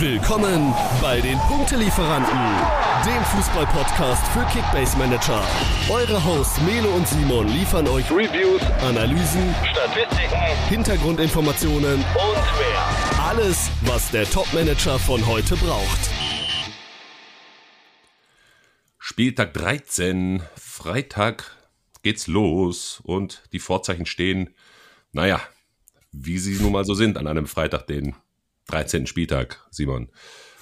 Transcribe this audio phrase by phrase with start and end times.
[0.00, 2.36] Willkommen bei den Punktelieferanten,
[3.06, 5.40] dem Fußball-Podcast für Kickbase Manager.
[5.88, 10.36] Eure Hosts Melo und Simon liefern euch Reviews, Analysen, Statistiken,
[10.68, 13.24] Hintergrundinformationen und mehr.
[13.24, 16.10] Alles, was der Top-Manager von heute braucht.
[18.98, 21.56] Spieltag 13, Freitag
[22.02, 24.56] geht's los und die Vorzeichen stehen,
[25.12, 25.40] naja,
[26.10, 28.16] wie sie nun mal so sind an einem Freitag, den
[28.68, 29.06] 13.
[29.06, 30.08] Spieltag, Simon.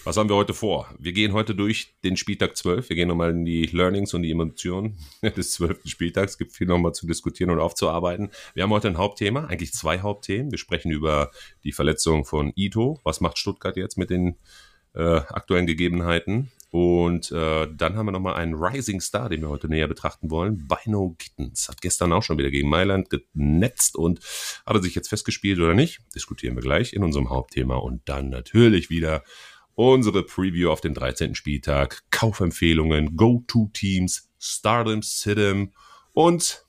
[0.05, 0.93] Was haben wir heute vor?
[0.99, 2.89] Wir gehen heute durch den Spieltag 12.
[2.89, 5.83] Wir gehen nochmal in die Learnings und die Emotionen des 12.
[5.85, 6.33] Spieltags.
[6.33, 8.31] Es gibt viel nochmal zu diskutieren und aufzuarbeiten.
[8.55, 10.51] Wir haben heute ein Hauptthema, eigentlich zwei Hauptthemen.
[10.51, 11.31] Wir sprechen über
[11.63, 13.01] die Verletzung von Ito.
[13.05, 14.37] Was macht Stuttgart jetzt mit den
[14.95, 16.51] äh, aktuellen Gegebenheiten?
[16.73, 20.67] Und äh, dann haben wir nochmal einen Rising Star, den wir heute näher betrachten wollen.
[20.67, 24.21] Bino Gittens hat gestern auch schon wieder gegen Mailand genetzt und
[24.65, 26.01] hat er sich jetzt festgespielt oder nicht?
[26.15, 27.77] Diskutieren wir gleich in unserem Hauptthema.
[27.77, 29.23] Und dann natürlich wieder
[29.75, 31.35] unsere Preview auf den 13.
[31.35, 35.73] Spieltag, Kaufempfehlungen, Go-To-Teams, Stardom, Sidem
[36.15, 36.65] und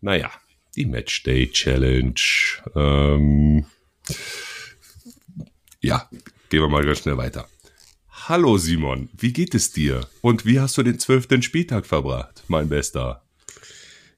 [0.00, 0.30] naja,
[0.74, 2.14] die Matchday Challenge.
[2.74, 3.66] Ähm,
[5.82, 6.08] ja,
[6.48, 7.46] gehen wir mal ganz schnell weiter.
[8.28, 10.06] Hallo Simon, wie geht es dir?
[10.20, 13.24] Und wie hast du den zwölften Spieltag verbracht, mein Bester?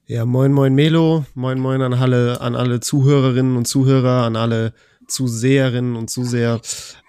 [0.05, 4.75] Ja, moin, moin Melo, moin, moin an alle, an alle Zuhörerinnen und Zuhörer, an alle
[5.07, 6.61] Zuseherinnen und Zuseher.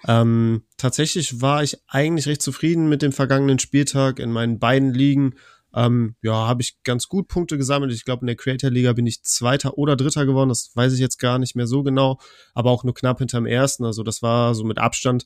[0.07, 5.35] Ähm, tatsächlich war ich eigentlich recht zufrieden mit dem vergangenen Spieltag in meinen beiden Ligen.
[5.75, 7.93] Ähm, ja, habe ich ganz gut Punkte gesammelt.
[7.93, 10.49] Ich glaube, in der Creator Liga bin ich Zweiter oder Dritter geworden.
[10.49, 12.19] Das weiß ich jetzt gar nicht mehr so genau,
[12.55, 13.85] aber auch nur knapp hinterm Ersten.
[13.85, 15.25] Also das war so mit Abstand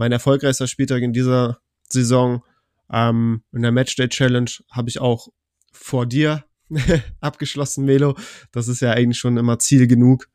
[0.00, 2.42] mein erfolgreichster Spieltag in dieser Saison.
[2.90, 5.28] Ähm, in der Matchday Challenge habe ich auch
[5.72, 6.42] vor dir
[7.20, 8.16] abgeschlossen, Melo.
[8.50, 10.30] Das ist ja eigentlich schon immer Ziel genug.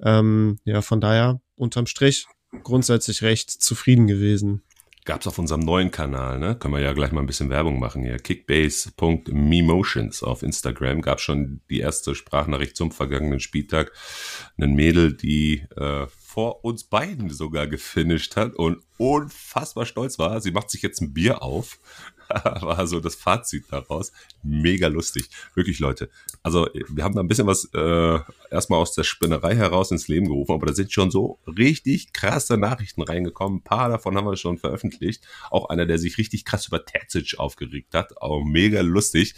[0.00, 2.26] Ähm, ja, von daher unterm Strich
[2.64, 4.62] grundsätzlich recht zufrieden gewesen.
[5.06, 6.56] Gab's auf unserem neuen Kanal, ne?
[6.56, 8.16] Können wir ja gleich mal ein bisschen Werbung machen hier.
[8.16, 13.92] Kickbase.memotions auf Instagram gab schon die erste Sprachnachricht zum vergangenen Spieltag.
[14.56, 20.40] Ein Mädel, die äh, vor uns beiden sogar gefinisht hat und unfassbar stolz war.
[20.40, 21.78] Sie macht sich jetzt ein Bier auf.
[22.60, 24.12] war so das Fazit daraus.
[24.42, 25.28] Mega lustig.
[25.54, 26.10] Wirklich, Leute.
[26.42, 28.18] Also, wir haben da ein bisschen was äh,
[28.50, 32.56] erstmal aus der Spinnerei heraus ins Leben gerufen, aber da sind schon so richtig krasse
[32.56, 33.58] Nachrichten reingekommen.
[33.58, 35.24] Ein paar davon haben wir schon veröffentlicht.
[35.50, 38.20] Auch einer, der sich richtig krass über Terzic aufgeregt hat.
[38.20, 39.34] Auch mega lustig.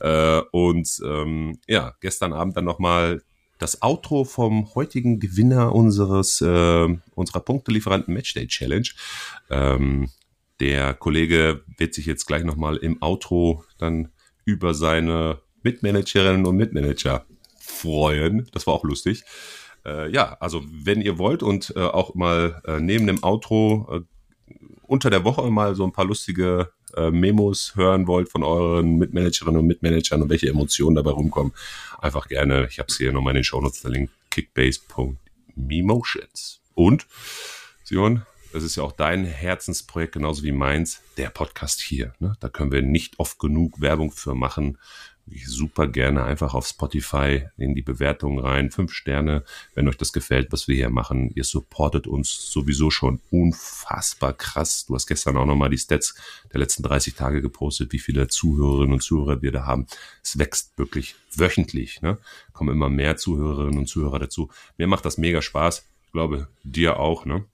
[0.00, 3.22] Äh, und ähm, ja, gestern Abend dann nochmal
[3.58, 8.88] das Outro vom heutigen Gewinner unseres äh, unserer Punktelieferanten Matchday Challenge.
[9.50, 10.08] Ähm,
[10.60, 14.10] der Kollege wird sich jetzt gleich nochmal im Outro dann
[14.44, 17.24] über seine Mitmanagerinnen und Mitmanager
[17.58, 18.48] freuen.
[18.52, 19.24] Das war auch lustig.
[19.84, 24.00] Äh, ja, also wenn ihr wollt und äh, auch mal äh, neben dem Outro äh,
[24.82, 29.60] unter der Woche mal so ein paar lustige äh, Memos hören wollt von euren Mitmanagerinnen
[29.60, 31.54] und Mitmanagern und welche Emotionen dabei rumkommen,
[32.00, 36.60] einfach gerne, ich habe es hier nochmal in den Shownotes verlinkt, kickbase.memotions.
[36.74, 37.06] Und,
[37.84, 42.14] Simon, das ist ja auch dein Herzensprojekt, genauso wie meins, der Podcast hier.
[42.18, 42.36] Ne?
[42.40, 44.78] Da können wir nicht oft genug Werbung für machen
[45.32, 48.70] ich super gerne einfach auf Spotify in die Bewertungen rein.
[48.70, 49.44] Fünf Sterne,
[49.74, 51.30] wenn euch das gefällt, was wir hier machen.
[51.34, 54.86] Ihr supportet uns sowieso schon unfassbar krass.
[54.86, 56.14] Du hast gestern auch nochmal die Stats
[56.52, 59.86] der letzten 30 Tage gepostet, wie viele Zuhörerinnen und Zuhörer wir da haben.
[60.22, 62.02] Es wächst wirklich wöchentlich.
[62.02, 62.18] Ne?
[62.52, 64.50] Kommen immer mehr Zuhörerinnen und Zuhörer dazu.
[64.76, 65.86] Mir macht das mega Spaß.
[66.06, 67.44] Ich glaube, dir auch, ne?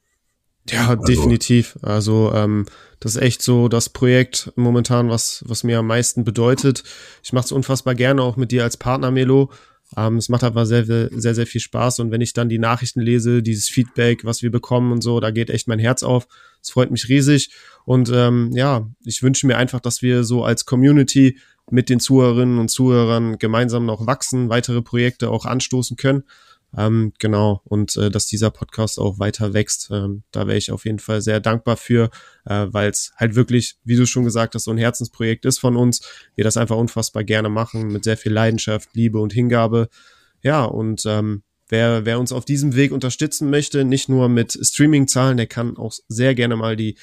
[0.70, 1.78] Ja, also, definitiv.
[1.82, 2.66] Also ähm,
[3.00, 6.82] das ist echt so das Projekt momentan, was, was mir am meisten bedeutet.
[7.22, 9.50] Ich mache es unfassbar gerne auch mit dir als Partner, Melo.
[9.96, 12.00] Ähm, es macht aber sehr, sehr, sehr, sehr viel Spaß.
[12.00, 15.30] Und wenn ich dann die Nachrichten lese, dieses Feedback, was wir bekommen und so, da
[15.30, 16.26] geht echt mein Herz auf.
[16.62, 17.50] Es freut mich riesig.
[17.84, 21.38] Und ähm, ja, ich wünsche mir einfach, dass wir so als Community
[21.70, 26.24] mit den Zuhörerinnen und Zuhörern gemeinsam noch wachsen, weitere Projekte auch anstoßen können.
[26.76, 30.84] Ähm, genau, und äh, dass dieser Podcast auch weiter wächst, ähm, da wäre ich auf
[30.84, 32.10] jeden Fall sehr dankbar für,
[32.44, 35.76] äh, weil es halt wirklich, wie du schon gesagt hast, so ein Herzensprojekt ist von
[35.76, 36.02] uns.
[36.34, 39.88] Wir das einfach unfassbar gerne machen, mit sehr viel Leidenschaft, Liebe und Hingabe.
[40.42, 45.36] Ja, und ähm, wer, wer uns auf diesem Weg unterstützen möchte, nicht nur mit Streaming-Zahlen,
[45.38, 46.98] der kann auch sehr gerne mal die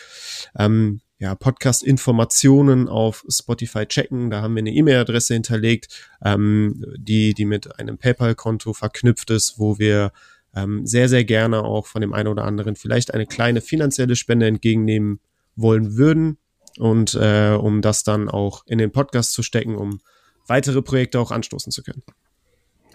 [0.58, 4.30] ähm, ja, Podcast-Informationen auf Spotify checken.
[4.30, 9.80] Da haben wir eine E-Mail-Adresse hinterlegt, ähm, die, die mit einem PayPal-Konto verknüpft ist, wo
[9.80, 10.12] wir
[10.54, 14.48] ähm, sehr, sehr gerne auch von dem einen oder anderen vielleicht eine kleine finanzielle Spende
[14.48, 15.22] entgegennehmen
[15.56, 16.40] wollen würden.
[16.78, 20.02] Und äh, um das dann auch in den Podcast zu stecken, um
[20.46, 22.04] weitere Projekte auch anstoßen zu können.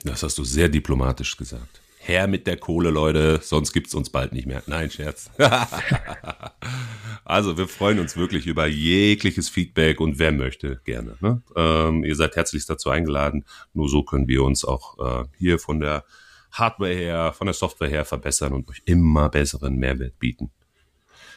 [0.05, 4.33] Das hast du sehr diplomatisch gesagt her mit der Kohle, Leute, sonst gibt's uns bald
[4.33, 4.63] nicht mehr.
[4.67, 5.31] Nein, Scherz.
[7.25, 11.17] also wir freuen uns wirklich über jegliches Feedback und wer möchte, gerne.
[11.21, 11.43] Ne?
[11.55, 13.45] Ähm, ihr seid herzlich dazu eingeladen.
[13.75, 16.05] Nur so können wir uns auch äh, hier von der
[16.51, 20.51] Hardware her, von der Software her verbessern und euch immer besseren Mehrwert bieten.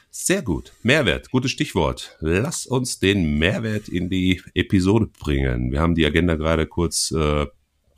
[0.09, 0.73] Sehr gut.
[0.83, 2.17] Mehrwert, gutes Stichwort.
[2.19, 5.71] Lass uns den Mehrwert in die Episode bringen.
[5.71, 7.45] Wir haben die Agenda gerade kurz äh,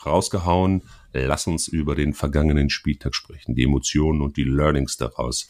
[0.05, 0.83] rausgehauen.
[1.13, 5.47] Lass uns über den vergangenen Spieltag sprechen, die Emotionen und die Learnings daraus.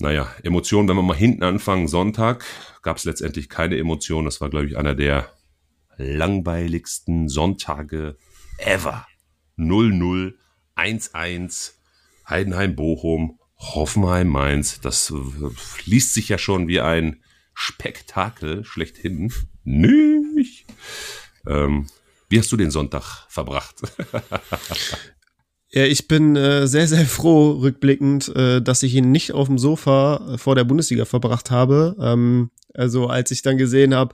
[0.00, 2.44] Naja, Emotionen, wenn wir mal hinten anfangen, Sonntag
[2.82, 4.24] gab es letztendlich keine Emotionen.
[4.24, 5.30] Das war, glaube ich, einer der
[5.98, 8.16] langweiligsten Sonntage
[8.56, 9.06] ever.
[9.58, 10.32] 0-0,
[10.76, 11.72] 1-1,
[12.26, 15.12] Heidenheim-Bochum Hoffenheim Mainz, das
[15.84, 19.32] liest sich ja schon wie ein Spektakel schlechthin.
[19.64, 20.66] Nicht.
[21.46, 21.86] Ähm,
[22.30, 23.76] wie hast du den Sonntag verbracht?
[25.72, 29.56] Ja, ich bin äh, sehr, sehr froh rückblickend, äh, dass ich ihn nicht auf dem
[29.56, 31.94] Sofa äh, vor der Bundesliga verbracht habe.
[32.00, 34.12] Ähm, also als ich dann gesehen habe,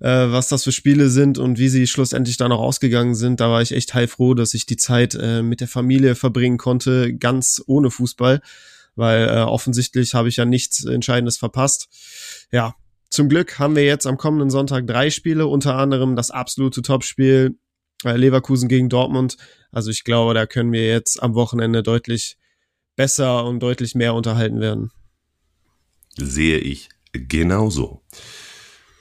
[0.00, 3.48] äh, was das für Spiele sind und wie sie schlussendlich dann auch ausgegangen sind, da
[3.48, 7.62] war ich echt heilfroh, dass ich die Zeit äh, mit der Familie verbringen konnte, ganz
[7.66, 8.42] ohne Fußball
[8.96, 11.88] weil äh, offensichtlich habe ich ja nichts Entscheidendes verpasst.
[12.52, 12.74] Ja,
[13.10, 17.58] zum Glück haben wir jetzt am kommenden Sonntag drei Spiele, unter anderem das absolute Topspiel
[18.04, 19.36] äh, Leverkusen gegen Dortmund.
[19.72, 22.38] Also ich glaube, da können wir jetzt am Wochenende deutlich
[22.96, 24.90] besser und deutlich mehr unterhalten werden.
[26.16, 28.02] Sehe ich genauso.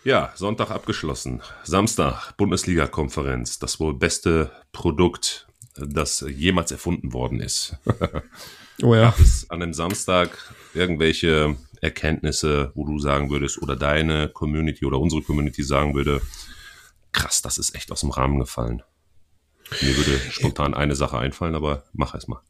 [0.04, 1.42] Ja, Sonntag abgeschlossen.
[1.64, 3.60] Samstag, Bundesliga-Konferenz.
[3.60, 7.78] Das wohl beste Produkt, das jemals erfunden worden ist.
[8.82, 9.10] Oh ja.
[9.10, 15.00] Gab es an dem Samstag irgendwelche Erkenntnisse, wo du sagen würdest, oder deine Community oder
[15.00, 16.22] unsere Community sagen würde,
[17.12, 18.84] krass, das ist echt aus dem Rahmen gefallen.
[19.82, 22.42] Mir würde spontan eine Sache einfallen, aber mach es mal.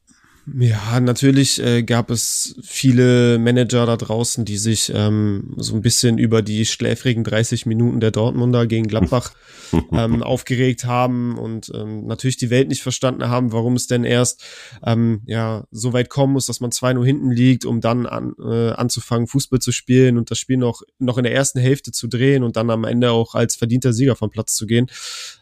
[0.57, 6.18] Ja, natürlich äh, gab es viele Manager da draußen, die sich ähm, so ein bisschen
[6.18, 9.34] über die schläfrigen 30 Minuten der Dortmunder gegen Gladbach
[9.92, 14.44] ähm, aufgeregt haben und ähm, natürlich die Welt nicht verstanden haben, warum es denn erst
[14.84, 18.34] ähm, ja so weit kommen muss, dass man zwei nur hinten liegt, um dann an,
[18.40, 22.07] äh, anzufangen, Fußball zu spielen und das Spiel noch, noch in der ersten Hälfte zu
[22.07, 24.88] drehen und dann am Ende auch als verdienter Sieger vom Platz zu gehen.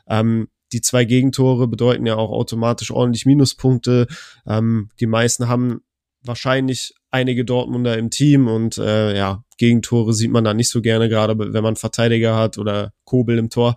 [0.10, 4.08] Ähm, die zwei Gegentore bedeuten ja auch automatisch ordentlich Minuspunkte.
[4.46, 5.82] Ähm, die meisten haben
[6.24, 11.10] wahrscheinlich einige Dortmunder im Team und äh, ja, Gegentore sieht man da nicht so gerne,
[11.10, 13.76] gerade wenn man Verteidiger hat oder Kobel im Tor.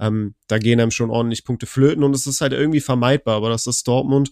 [0.00, 3.50] Ähm, da gehen einem schon ordentlich Punkte flöten und es ist halt irgendwie vermeidbar, aber
[3.50, 4.30] das ist Dortmund,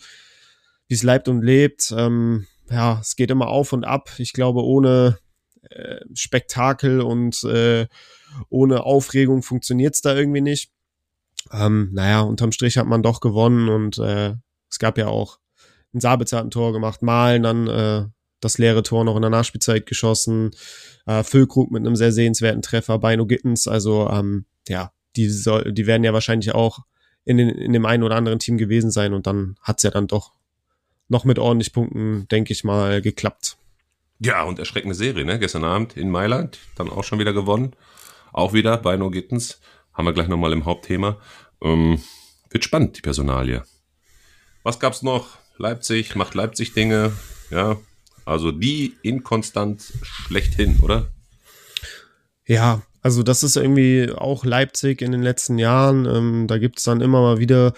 [0.88, 1.94] wie es leibt und lebt.
[1.96, 4.10] Ähm, ja, es geht immer auf und ab.
[4.18, 5.18] Ich glaube, ohne
[5.70, 7.86] äh, Spektakel und äh,
[8.48, 10.70] ohne Aufregung funktioniert es da irgendwie nicht.
[11.52, 14.34] Ähm, naja, unterm Strich hat man doch gewonnen und äh,
[14.68, 15.38] es gab ja auch
[15.92, 18.04] ein Sabitzer hat ein Tor gemacht, Malen dann äh,
[18.40, 20.52] das leere Tor noch in der Nachspielzeit geschossen,
[21.06, 25.86] äh, Füllkrug mit einem sehr sehenswerten Treffer, Beino Gittens, also ähm, ja, die, soll, die
[25.86, 26.80] werden ja wahrscheinlich auch
[27.24, 30.06] in, den, in dem einen oder anderen Team gewesen sein und dann hat's ja dann
[30.06, 30.32] doch
[31.08, 33.58] noch mit ordentlich Punkten, denke ich mal, geklappt.
[34.20, 35.38] Ja, und erschreckende Serie, ne?
[35.38, 37.74] Gestern Abend in Mailand, dann auch schon wieder gewonnen.
[38.32, 39.60] Auch wieder bei No Gittens
[39.92, 41.18] haben wir gleich nochmal im Hauptthema.
[41.62, 42.00] Ähm,
[42.50, 43.62] wird spannend, die Personalie.
[44.62, 45.38] Was gab's noch?
[45.56, 47.12] Leipzig macht Leipzig Dinge,
[47.50, 47.76] ja.
[48.24, 51.10] Also die inkonstant schlechthin, oder?
[52.46, 56.06] Ja, also das ist irgendwie auch Leipzig in den letzten Jahren.
[56.06, 57.72] Ähm, da gibt's dann immer mal wieder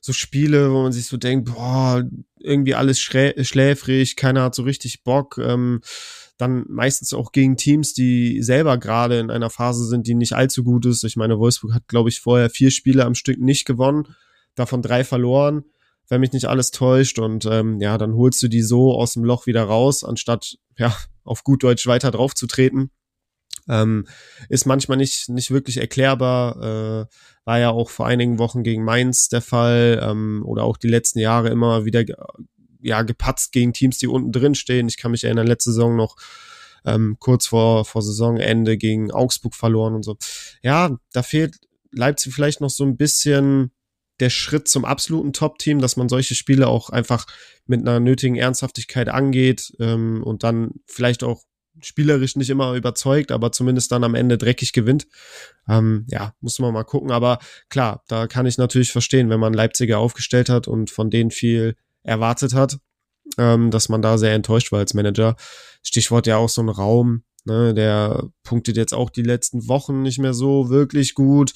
[0.00, 2.04] so Spiele, wo man sich so denkt, boah,
[2.38, 5.38] irgendwie alles schläfrig, keiner hat so richtig Bock.
[5.38, 5.80] Ähm,
[6.38, 10.64] dann meistens auch gegen Teams, die selber gerade in einer Phase sind, die nicht allzu
[10.64, 11.02] gut ist.
[11.04, 14.14] Ich meine, Wolfsburg hat, glaube ich, vorher vier Spiele am Stück nicht gewonnen,
[14.54, 15.64] davon drei verloren,
[16.08, 17.18] wenn mich nicht alles täuscht.
[17.18, 20.94] Und ähm, ja, dann holst du die so aus dem Loch wieder raus, anstatt ja
[21.24, 22.90] auf gut Deutsch weiter draufzutreten.
[23.68, 24.06] Ähm,
[24.48, 26.56] ist manchmal nicht, nicht wirklich erklärbar.
[26.62, 27.06] Äh,
[27.44, 31.18] war ja auch vor einigen Wochen gegen Mainz der Fall ähm, oder auch die letzten
[31.18, 32.04] Jahre immer wieder
[32.80, 34.88] ja, gepatzt gegen Teams, die unten drin stehen.
[34.88, 36.16] Ich kann mich erinnern, letzte Saison noch
[36.84, 40.16] ähm, kurz vor, vor Saisonende gegen Augsburg verloren und so.
[40.62, 41.56] Ja, da fehlt
[41.92, 43.72] Leipzig vielleicht noch so ein bisschen
[44.20, 47.26] der Schritt zum absoluten Top-Team, dass man solche Spiele auch einfach
[47.66, 51.42] mit einer nötigen Ernsthaftigkeit angeht ähm, und dann vielleicht auch
[51.82, 55.06] spielerisch nicht immer überzeugt, aber zumindest dann am Ende dreckig gewinnt.
[55.68, 57.10] Ähm, ja, muss man mal gucken.
[57.10, 61.30] Aber klar, da kann ich natürlich verstehen, wenn man Leipziger aufgestellt hat und von denen
[61.30, 62.78] viel erwartet hat,
[63.38, 65.36] ähm, dass man da sehr enttäuscht war als Manager.
[65.82, 70.18] Stichwort ja auch so ein Raum, ne, der punktet jetzt auch die letzten Wochen nicht
[70.18, 71.52] mehr so wirklich gut.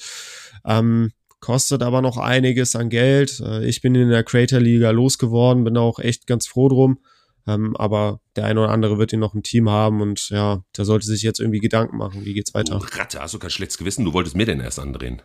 [0.65, 3.39] Ähm, kostet aber noch einiges an Geld.
[3.39, 6.99] Äh, ich bin in der Creator Liga losgeworden, bin auch echt ganz froh drum.
[7.47, 10.85] Ähm, aber der eine oder andere wird ihn noch im Team haben und ja, der
[10.85, 12.77] sollte sich jetzt irgendwie Gedanken machen, wie geht's weiter.
[12.77, 14.05] Du Ratte, hast du kein schlechtes Gewissen?
[14.05, 15.23] Du wolltest mir denn erst andrehen.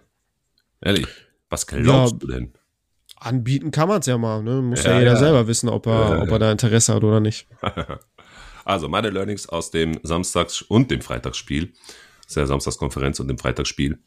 [0.80, 1.06] Ehrlich,
[1.50, 2.52] was glaubst ja, du denn?
[3.16, 4.62] Anbieten kann man es ja mal, ne?
[4.62, 5.18] Muss ja, ja jeder ja.
[5.18, 7.46] selber wissen, ob er, ob er da Interesse hat oder nicht.
[8.64, 11.72] also meine Learnings aus dem Samstags- und dem Freitagsspiel,
[12.22, 13.98] das ist ja Samstagskonferenz und dem Freitagsspiel.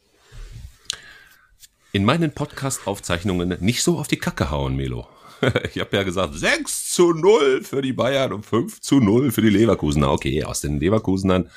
[1.92, 5.08] In meinen Podcast-Aufzeichnungen nicht so auf die Kacke hauen, Melo.
[5.74, 9.42] ich habe ja gesagt, 6 zu 0 für die Bayern und 5 zu 0 für
[9.42, 10.12] die Leverkusener.
[10.12, 11.50] Okay, aus den Leverkusenern,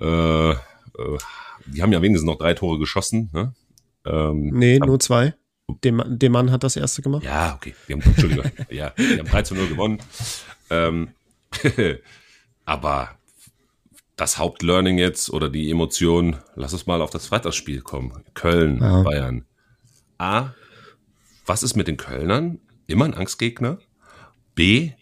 [0.00, 0.56] äh, äh,
[1.66, 3.30] die haben ja wenigstens noch drei Tore geschossen.
[3.32, 3.54] Ne?
[4.06, 5.34] Ähm, nee, nur zwei.
[5.84, 7.24] Dem, dem Mann hat das erste gemacht.
[7.24, 7.74] Ja, okay.
[7.86, 8.50] Die haben, Entschuldigung.
[8.70, 9.98] ja, die haben 3 zu 0 gewonnen.
[10.70, 11.10] Ähm,
[12.64, 13.18] aber
[14.16, 18.24] das Hauptlearning jetzt oder die Emotion, lass uns mal auf das Freitagsspiel kommen.
[18.34, 19.02] Köln, ja.
[19.02, 19.44] Bayern.
[20.18, 20.54] A,
[21.46, 22.58] was ist mit den Kölnern?
[22.86, 23.78] Immer ein Angstgegner.
[24.54, 24.92] B,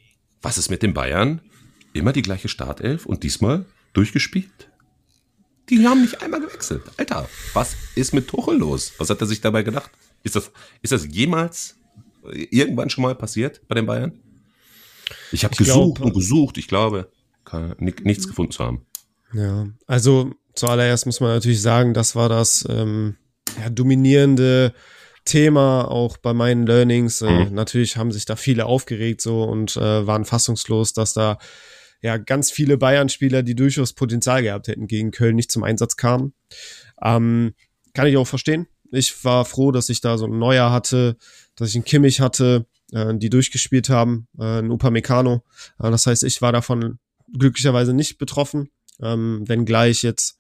[0.43, 1.41] was ist mit den Bayern?
[1.93, 4.71] Immer die gleiche Startelf und diesmal durchgespielt.
[5.71, 6.83] Die haben nicht einmal gewechselt.
[6.97, 8.93] Alter, was ist mit Tuchel los?
[8.99, 9.91] Was hat er sich dabei gedacht?
[10.27, 10.51] Ist das,
[10.83, 11.79] ist das jemals
[12.25, 14.19] irgendwann schon mal passiert bei den Bayern?
[15.31, 16.59] Ich habe gesucht glaub, und gesucht.
[16.59, 17.13] Ich glaube,
[17.79, 18.85] nichts gefunden zu haben.
[19.33, 23.15] Ja, also zuallererst muss man natürlich sagen, das war das ähm,
[23.61, 24.75] ja, dominierende
[25.25, 27.23] Thema auch bei meinen Learnings.
[27.23, 27.55] Äh, mhm.
[27.55, 31.39] Natürlich haben sich da viele aufgeregt so und äh, waren fassungslos, dass da
[32.03, 36.35] ja ganz viele Bayern-Spieler, die durchaus Potenzial gehabt hätten, gegen Köln nicht zum Einsatz kamen.
[37.01, 37.55] Ähm,
[37.95, 38.67] kann ich auch verstehen.
[38.91, 41.17] Ich war froh, dass ich da so ein Neuer hatte,
[41.55, 45.43] dass ich einen Kimmich hatte, äh, die durchgespielt haben, äh, ein Upamecano.
[45.79, 46.99] Äh, das heißt, ich war davon
[47.33, 50.39] glücklicherweise nicht betroffen, ähm, wenngleich jetzt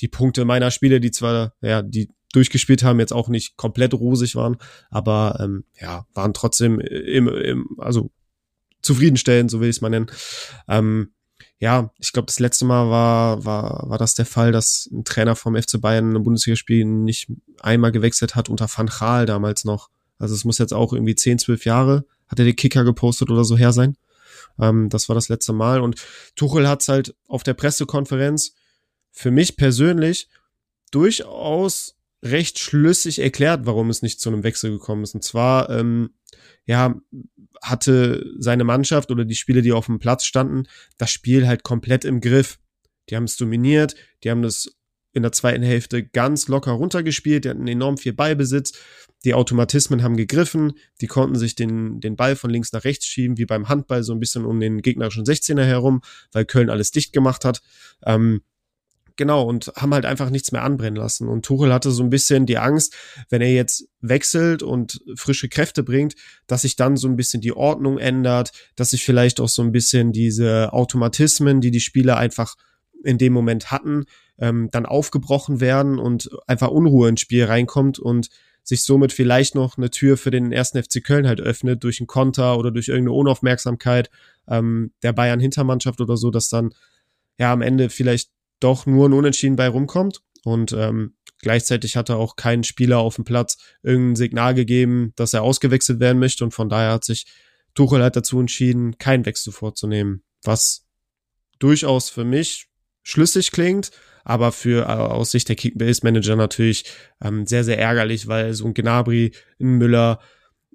[0.00, 4.34] die Punkte meiner Spiele, die zwar, ja, die durchgespielt haben, jetzt auch nicht komplett rosig
[4.34, 4.56] waren,
[4.90, 8.10] aber ähm, ja, waren trotzdem im, im, also
[8.80, 10.10] zufriedenstellend, so will ich es mal nennen.
[10.68, 11.12] Ähm,
[11.62, 15.36] ja, ich glaube, das letzte Mal war, war, war das der Fall, dass ein Trainer
[15.36, 17.28] vom FC Bayern ein Bundesligaspiel nicht
[17.60, 19.88] einmal gewechselt hat unter Van Gaal damals noch.
[20.18, 23.44] Also es muss jetzt auch irgendwie 10, 12 Jahre, hat er die Kicker gepostet oder
[23.44, 23.96] so her sein.
[24.58, 25.80] Ähm, das war das letzte Mal.
[25.82, 26.04] Und
[26.34, 28.54] Tuchel hat es halt auf der Pressekonferenz
[29.12, 30.26] für mich persönlich
[30.90, 35.14] durchaus recht schlüssig erklärt, warum es nicht zu einem Wechsel gekommen ist.
[35.14, 36.10] Und zwar, ähm,
[36.66, 36.94] ja,
[37.62, 40.64] hatte seine Mannschaft oder die Spieler, die auf dem Platz standen,
[40.98, 42.58] das Spiel halt komplett im Griff.
[43.08, 44.76] Die haben es dominiert, die haben das
[45.12, 48.72] in der zweiten Hälfte ganz locker runtergespielt, die hatten enorm viel Ballbesitz,
[49.24, 53.36] die Automatismen haben gegriffen, die konnten sich den, den Ball von links nach rechts schieben,
[53.36, 56.00] wie beim Handball so ein bisschen um den gegnerischen 16er herum,
[56.32, 57.60] weil Köln alles dicht gemacht hat.
[58.04, 58.42] Ähm,
[59.16, 61.28] Genau, und haben halt einfach nichts mehr anbrennen lassen.
[61.28, 62.94] Und Tuchel hatte so ein bisschen die Angst,
[63.28, 66.14] wenn er jetzt wechselt und frische Kräfte bringt,
[66.46, 69.72] dass sich dann so ein bisschen die Ordnung ändert, dass sich vielleicht auch so ein
[69.72, 72.56] bisschen diese Automatismen, die die Spieler einfach
[73.04, 74.04] in dem Moment hatten,
[74.38, 78.28] ähm, dann aufgebrochen werden und einfach Unruhe ins Spiel reinkommt und
[78.64, 82.06] sich somit vielleicht noch eine Tür für den ersten FC Köln halt öffnet durch einen
[82.06, 84.08] Konter oder durch irgendeine Unaufmerksamkeit
[84.48, 86.72] ähm, der Bayern Hintermannschaft oder so, dass dann
[87.38, 88.30] ja am Ende vielleicht
[88.62, 90.22] doch nur ein Unentschieden bei rumkommt.
[90.44, 95.34] Und ähm, gleichzeitig hat er auch keinen Spieler auf dem Platz irgendein Signal gegeben, dass
[95.34, 96.44] er ausgewechselt werden möchte.
[96.44, 97.26] Und von daher hat sich
[97.74, 100.22] Tuchel halt dazu entschieden, keinen Wechsel vorzunehmen.
[100.42, 100.86] Was
[101.58, 102.68] durchaus für mich
[103.02, 103.90] schlüssig klingt,
[104.24, 106.84] aber für äh, aus Sicht der Kickbase-Manager natürlich
[107.22, 110.20] ähm, sehr, sehr ärgerlich, weil so ein Gnabry, ein Müller,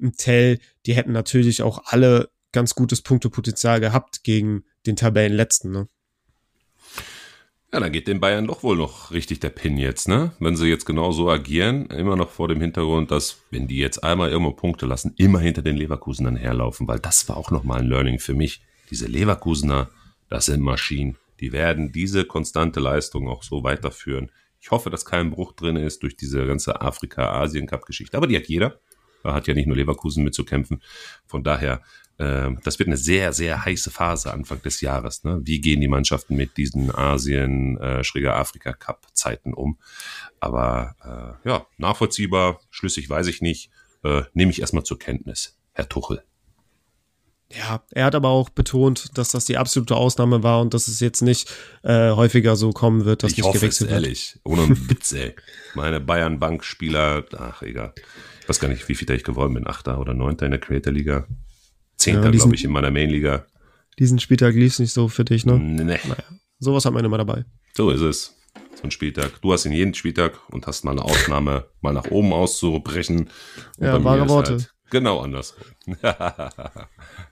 [0.02, 5.72] ein Tell, die hätten natürlich auch alle ganz gutes Punktepotenzial gehabt gegen den Tabellenletzten.
[5.72, 5.88] Ne?
[7.78, 10.32] Ja, dann geht den Bayern doch wohl noch richtig der Pin jetzt, ne?
[10.40, 14.04] Wenn sie jetzt genau so agieren, immer noch vor dem Hintergrund, dass, wenn die jetzt
[14.04, 17.88] einmal irgendwo Punkte lassen, immer hinter den Leverkusenern herlaufen, weil das war auch nochmal ein
[17.88, 18.64] Learning für mich.
[18.90, 19.92] Diese Leverkusener,
[20.28, 21.18] das sind Maschinen.
[21.40, 24.32] Die werden diese konstante Leistung auch so weiterführen.
[24.60, 28.18] Ich hoffe, dass kein Bruch drin ist durch diese ganze Afrika-Asien-Cup-Geschichte.
[28.18, 28.80] Aber die hat jeder.
[29.22, 30.82] Da hat ja nicht nur Leverkusen mitzukämpfen.
[31.28, 31.84] Von daher
[32.18, 35.24] das wird eine sehr, sehr heiße Phase Anfang des Jahres.
[35.24, 35.40] Ne?
[35.44, 39.78] Wie gehen die Mannschaften mit diesen Asien, äh, Schräger Afrika Cup Zeiten um?
[40.40, 43.70] Aber äh, ja, nachvollziehbar, schlüssig weiß ich nicht.
[44.04, 46.24] Äh, nehme ich erstmal zur Kenntnis, Herr Tuchel.
[47.54, 51.00] Ja, er hat aber auch betont, dass das die absolute Ausnahme war und dass es
[51.00, 51.50] jetzt nicht
[51.84, 54.04] äh, häufiger so kommen wird, dass ich nicht hoffe gewechselt es, wird.
[54.04, 55.34] ehrlich, ohne Witz, ey.
[55.74, 57.94] Meine Bayern-Bank-Spieler, ach egal.
[58.42, 61.26] Ich weiß gar nicht, wie viel ich geworden bin, Achter oder Neunter in der Creator-Liga.
[61.98, 63.46] Zehnter, ja, glaube ich, in meiner Mainliga.
[64.00, 65.58] Diesen Spieltag lief es nicht so für dich, ne?
[65.58, 65.84] Nee.
[65.84, 66.24] Naja,
[66.60, 67.46] sowas hat man immer dabei.
[67.76, 68.38] So ist es.
[68.76, 69.42] so ein Spieltag.
[69.42, 73.30] Du hast ihn jeden Spieltag und hast mal eine Ausnahme, mal nach oben auszubrechen.
[73.78, 74.52] Und ja, wahre Worte.
[74.52, 75.56] Halt genau anders.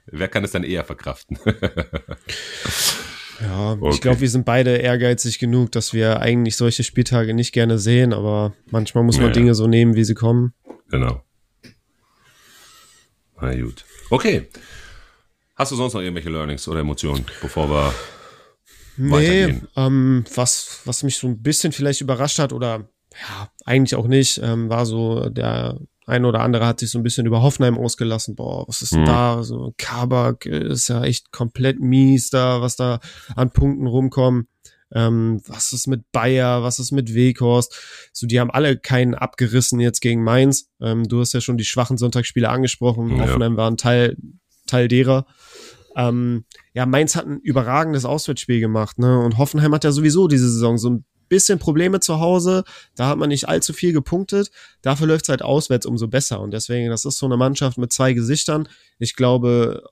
[0.06, 1.38] Wer kann es dann eher verkraften?
[3.40, 3.90] ja, okay.
[3.94, 8.12] ich glaube, wir sind beide ehrgeizig genug, dass wir eigentlich solche Spieltage nicht gerne sehen,
[8.12, 10.52] aber manchmal muss man ja, Dinge so nehmen, wie sie kommen.
[10.90, 11.22] Genau.
[13.40, 13.84] Na gut.
[14.10, 14.48] Okay.
[15.54, 17.94] Hast du sonst noch irgendwelche Learnings oder Emotionen, bevor wir
[18.98, 24.06] Nee, ähm, was, was mich so ein bisschen vielleicht überrascht hat oder ja, eigentlich auch
[24.06, 27.76] nicht, ähm, war so, der ein oder andere hat sich so ein bisschen über Hoffenheim
[27.76, 28.36] ausgelassen.
[28.36, 29.04] Boah, was ist mhm.
[29.04, 29.42] da?
[29.42, 33.00] So, Kabak ist ja echt komplett mies da, was da
[33.34, 34.48] an Punkten rumkommen.
[34.92, 36.62] Ähm, was ist mit Bayer?
[36.62, 37.74] Was ist mit Weghorst?
[38.12, 40.68] So, die haben alle keinen abgerissen jetzt gegen Mainz.
[40.80, 43.16] Ähm, du hast ja schon die schwachen Sonntagsspiele angesprochen.
[43.16, 43.24] Ja.
[43.24, 44.16] Hoffenheim war ein Teil,
[44.66, 45.26] Teil derer.
[45.96, 49.18] Ähm, ja, Mainz hat ein überragendes Auswärtsspiel gemacht, ne?
[49.18, 52.64] Und Hoffenheim hat ja sowieso diese Saison so ein bisschen Probleme zu Hause.
[52.94, 54.50] Da hat man nicht allzu viel gepunktet.
[54.82, 56.40] Dafür läuft es halt auswärts umso besser.
[56.40, 58.68] Und deswegen, das ist so eine Mannschaft mit zwei Gesichtern.
[58.98, 59.82] Ich glaube,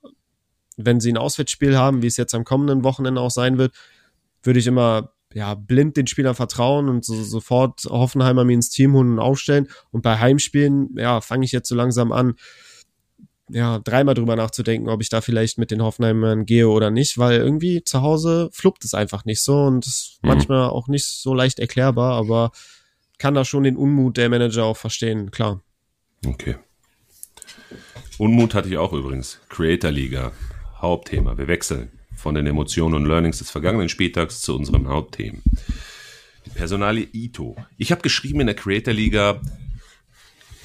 [0.77, 3.73] wenn sie ein Auswärtsspiel haben, wie es jetzt am kommenden Wochenende auch sein wird,
[4.45, 8.93] würde ich immer ja, blind den Spielern vertrauen und so, sofort Hoffenheimer mir ins Team
[8.93, 9.67] holen und aufstellen.
[9.91, 12.35] Und bei Heimspielen, ja, fange ich jetzt so langsam an,
[13.49, 17.39] ja, dreimal drüber nachzudenken, ob ich da vielleicht mit den Hoffenheimern gehe oder nicht, weil
[17.39, 20.29] irgendwie zu Hause fluppt es einfach nicht so und ist mhm.
[20.29, 22.51] manchmal auch nicht so leicht erklärbar, aber
[23.17, 25.61] kann da schon den Unmut der Manager auch verstehen, klar.
[26.25, 26.55] Okay.
[28.17, 29.39] Unmut hatte ich auch übrigens.
[29.49, 30.31] Creator Liga,
[30.81, 31.37] Hauptthema.
[31.37, 31.91] Wir wechseln
[32.25, 35.43] von den Emotionen und Learnings des vergangenen Spieltags zu unserem Hauptthemen.
[36.47, 37.55] Die Personalie Ito.
[37.77, 39.39] Ich habe geschrieben in der Creator Liga,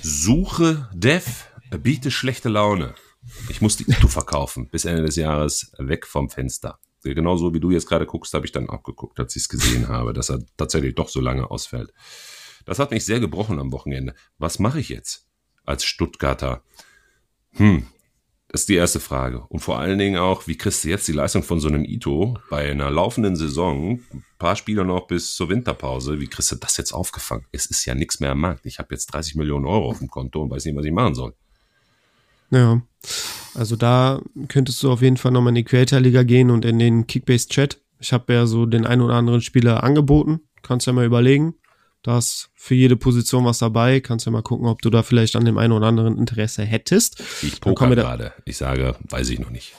[0.00, 1.26] suche Dev
[1.82, 2.94] biete schlechte Laune.
[3.50, 6.78] Ich muss die Ito verkaufen bis Ende des Jahres weg vom Fenster.
[7.02, 9.88] Genauso wie du jetzt gerade guckst, habe ich dann auch geguckt, als ich es gesehen
[9.88, 11.92] habe, dass er tatsächlich doch so lange ausfällt.
[12.64, 14.14] Das hat mich sehr gebrochen am Wochenende.
[14.38, 15.28] Was mache ich jetzt
[15.66, 16.62] als Stuttgarter?
[17.56, 17.86] Hm,
[18.52, 19.44] das ist die erste Frage.
[19.48, 22.36] Und vor allen Dingen auch, wie kriegst du jetzt die Leistung von so einem Ito
[22.50, 26.76] bei einer laufenden Saison, ein paar Spiele noch bis zur Winterpause, wie kriegst du das
[26.76, 27.46] jetzt aufgefangen?
[27.52, 28.66] Es ist ja nichts mehr am Markt.
[28.66, 31.14] Ich habe jetzt 30 Millionen Euro auf dem Konto und weiß nicht, was ich machen
[31.14, 31.32] soll.
[32.50, 32.82] Ja,
[33.54, 37.06] also da könntest du auf jeden Fall nochmal in die Creator-Liga gehen und in den
[37.06, 37.80] Kickbase-Chat.
[38.00, 40.40] Ich habe ja so den einen oder anderen Spieler angeboten.
[40.62, 41.54] Kannst ja mal überlegen.
[42.02, 44.00] Da ist für jede Position was dabei.
[44.00, 47.22] Kannst ja mal gucken, ob du da vielleicht an dem einen oder anderen Interesse hättest.
[47.42, 48.32] Ich poker gerade.
[48.46, 49.74] Ich sage, weiß ich noch nicht.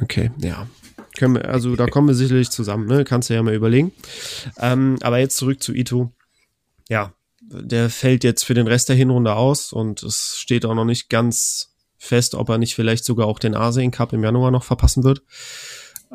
[0.00, 0.66] Okay, ja.
[1.18, 3.04] Können wir, also da kommen wir sicherlich zusammen, ne?
[3.04, 3.92] Kannst du ja mal überlegen.
[4.58, 6.10] Ähm, aber jetzt zurück zu Ito.
[6.88, 7.12] Ja,
[7.42, 11.10] der fällt jetzt für den Rest der Hinrunde aus und es steht auch noch nicht
[11.10, 15.04] ganz fest, ob er nicht vielleicht sogar auch den Asien Cup im Januar noch verpassen
[15.04, 15.22] wird.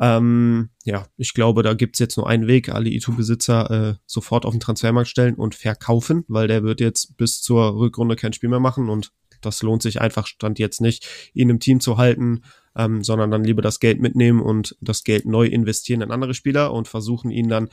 [0.00, 4.52] Ähm, ja, ich glaube, da gibt's jetzt nur einen Weg, alle Itu-Besitzer äh, sofort auf
[4.52, 8.60] den Transfermarkt stellen und verkaufen, weil der wird jetzt bis zur Rückrunde kein Spiel mehr
[8.60, 12.42] machen und das lohnt sich einfach, stand jetzt nicht, ihn im Team zu halten,
[12.76, 16.72] ähm, sondern dann lieber das Geld mitnehmen und das Geld neu investieren in andere Spieler
[16.72, 17.68] und versuchen ihn dann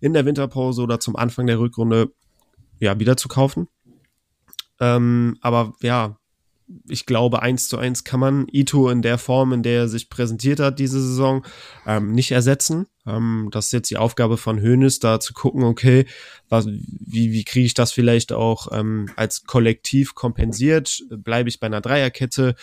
[0.00, 2.12] in der Winterpause oder zum Anfang der Rückrunde
[2.80, 3.68] ja wieder zu kaufen.
[4.80, 6.18] Ähm, aber ja,
[6.88, 10.08] ich glaube, eins zu eins kann man Ito in der Form, in der er sich
[10.08, 11.44] präsentiert hat diese Saison,
[11.86, 12.86] ähm, nicht ersetzen.
[13.06, 16.06] Ähm, das ist jetzt die Aufgabe von Hoeneß, da zu gucken, okay,
[16.48, 21.04] was, wie, wie kriege ich das vielleicht auch ähm, als Kollektiv kompensiert?
[21.10, 22.56] Bleibe ich bei einer Dreierkette?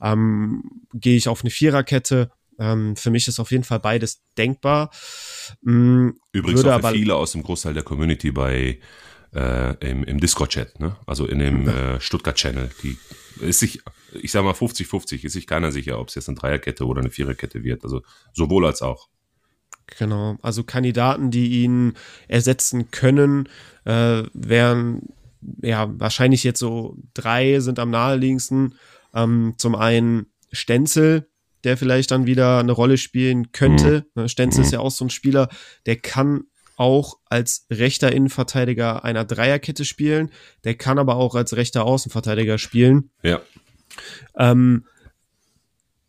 [0.00, 2.30] Ähm, Gehe ich auf eine Viererkette?
[2.58, 4.90] Ähm, für mich ist auf jeden Fall beides denkbar.
[5.66, 8.78] Ähm, Übrigens auch für viele aus dem Großteil der Community bei
[9.34, 10.96] äh, im, im Discord-Chat, ne?
[11.06, 12.96] also in dem äh, Stuttgart-Channel, die
[13.40, 16.86] ist sich, ich sag mal 50-50, ist sich keiner sicher, ob es jetzt eine Dreierkette
[16.86, 17.84] oder eine Viererkette wird.
[17.84, 19.08] Also sowohl als auch.
[19.98, 21.94] Genau, also Kandidaten, die ihn
[22.26, 23.48] ersetzen können,
[23.84, 25.02] äh, wären
[25.62, 28.74] ja wahrscheinlich jetzt so drei sind am naheliegendsten.
[29.12, 31.28] Ähm, zum einen Stenzel,
[31.64, 34.06] der vielleicht dann wieder eine Rolle spielen könnte.
[34.14, 34.22] Mhm.
[34.22, 34.64] Ne, Stenzel mhm.
[34.66, 35.48] ist ja auch so ein Spieler,
[35.86, 36.44] der kann
[36.76, 40.30] auch als rechter Innenverteidiger einer Dreierkette spielen.
[40.64, 43.10] Der kann aber auch als rechter Außenverteidiger spielen.
[43.22, 43.40] Ja.
[44.36, 44.86] Ähm,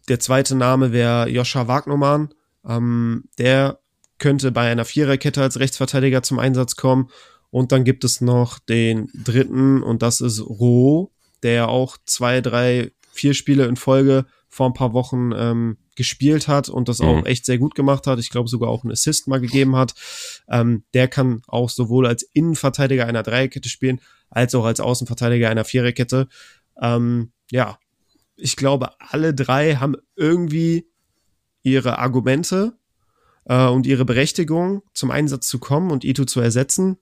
[0.08, 2.34] der zweite Name wäre Joscha Wagnermann.
[2.68, 3.80] Ähm, der
[4.18, 7.10] könnte bei einer Viererkette als Rechtsverteidiger zum Einsatz kommen.
[7.52, 11.12] Und dann gibt es noch den dritten und das ist Roh,
[11.44, 16.70] der auch zwei, drei, vier Spiele in Folge vor ein paar Wochen ähm, gespielt hat
[16.70, 17.08] und das mhm.
[17.08, 18.20] auch echt sehr gut gemacht hat.
[18.20, 19.94] Ich glaube sogar auch einen Assist mal gegeben hat.
[20.50, 25.66] Ähm, der kann auch sowohl als Innenverteidiger einer Dreierkette spielen, als auch als Außenverteidiger einer
[25.66, 26.28] Viererkette.
[26.82, 27.80] Ähm, ja,
[28.36, 30.88] ich glaube, alle drei haben irgendwie
[31.64, 32.78] ihre Argumente.
[33.46, 36.98] äh, und ihre Berechtigung, zum Einsatz zu kommen und Ito zu ersetzen.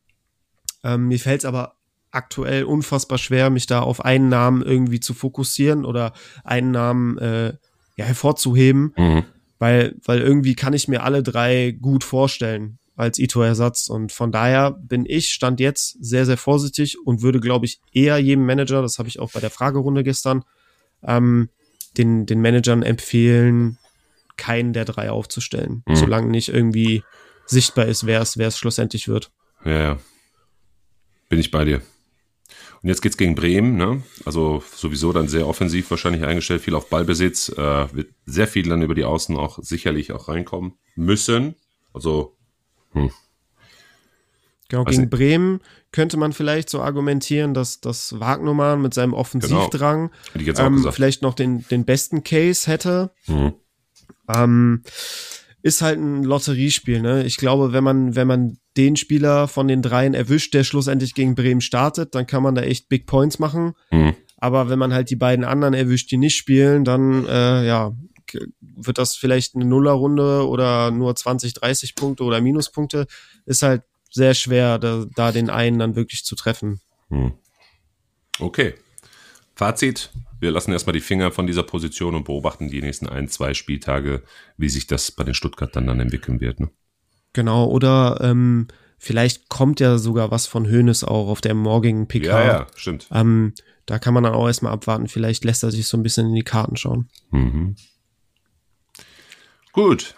[0.84, 1.76] Ähm, mir fällt es aber
[2.12, 7.54] aktuell unfassbar schwer, mich da auf einen Namen irgendwie zu fokussieren oder einen Namen äh,
[7.96, 9.24] ja, hervorzuheben, mhm.
[9.60, 13.88] weil, weil irgendwie kann ich mir alle drei gut vorstellen als Ito-Ersatz.
[13.88, 18.18] Und von daher bin ich, stand jetzt, sehr, sehr vorsichtig und würde, glaube ich, eher
[18.18, 20.44] jedem Manager, das habe ich auch bei der Fragerunde gestern,
[21.04, 21.50] ähm,
[21.98, 23.78] den, den Managern empfehlen,
[24.38, 25.96] keinen der drei aufzustellen, mhm.
[25.96, 27.04] solange nicht irgendwie
[27.46, 29.32] sichtbar ist, wer es, wer es schlussendlich wird.
[29.66, 30.00] Ja, ja.
[31.30, 31.82] Bin ich bei dir.
[32.84, 34.04] Und jetzt geht's gegen Bremen, ne?
[34.26, 38.82] Also sowieso dann sehr offensiv wahrscheinlich eingestellt, viel auf Ballbesitz, äh, wird sehr viel dann
[38.82, 41.56] über die Außen auch sicherlich auch reinkommen müssen.
[41.93, 42.36] Also
[42.91, 43.10] hm.
[44.69, 45.60] Genau, gegen Bremen
[45.91, 50.60] könnte man vielleicht so argumentieren, dass das Wagnumann mit seinem Offensivdrang genau.
[50.60, 53.12] ähm, vielleicht noch den, den besten Case hätte.
[53.28, 53.54] Mhm.
[54.28, 54.84] Ähm,
[55.62, 57.24] ist halt ein Lotteriespiel, ne?
[57.24, 61.36] Ich glaube, wenn man, wenn man den Spieler von den dreien erwischt, der schlussendlich gegen
[61.36, 63.74] Bremen startet, dann kann man da echt Big Points machen.
[63.92, 64.16] Mhm.
[64.38, 67.96] Aber wenn man halt die beiden anderen erwischt, die nicht spielen, dann äh, ja,
[68.60, 73.08] wird das vielleicht eine Nullerrunde oder nur 20, 30 Punkte oder Minuspunkte.
[73.46, 76.82] Ist halt sehr schwer, da, da den einen dann wirklich zu treffen.
[77.10, 77.34] Hm.
[78.40, 78.74] Okay.
[79.56, 80.10] Fazit,
[80.40, 84.24] wir lassen erstmal die Finger von dieser Position und beobachten die nächsten ein, zwei Spieltage,
[84.58, 86.60] wie sich das bei den Stuttgartern dann entwickeln wird.
[86.60, 86.70] Ne?
[87.34, 88.67] Genau, oder ähm,
[88.98, 92.26] vielleicht kommt ja sogar was von Hönes auch auf der morgigen PK.
[92.26, 93.08] Ja, ja, stimmt.
[93.12, 93.54] Ähm,
[93.86, 95.08] da kann man dann auch erstmal abwarten.
[95.08, 97.10] Vielleicht lässt er sich so ein bisschen in die Karten schauen.
[97.32, 97.76] Mhm.
[99.74, 100.15] Gut.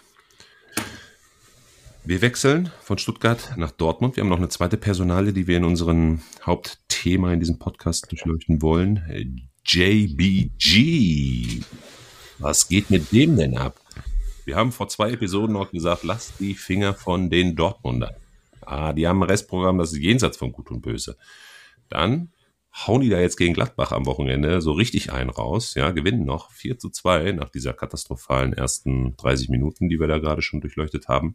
[2.04, 4.14] Wir wechseln von Stuttgart nach Dortmund.
[4.14, 8.62] Wir haben noch eine zweite Personale, die wir in unserem Hauptthema in diesem Podcast durchleuchten
[8.62, 9.48] wollen.
[9.64, 11.62] JBG.
[12.38, 13.80] Was geht mit dem denn ab?
[14.46, 18.14] Wir haben vor zwei Episoden noch gesagt, lasst die Finger von den Dortmundern.
[18.60, 21.16] Ah, die haben ein Restprogramm, das ist jenseits von Gut und Böse.
[21.88, 22.32] Dann
[22.72, 26.52] hauen die da jetzt gegen Gladbach am Wochenende so richtig ein raus, ja, gewinnen noch
[26.52, 31.08] 4 zu 2 nach dieser katastrophalen ersten 30 Minuten, die wir da gerade schon durchleuchtet
[31.08, 31.34] haben.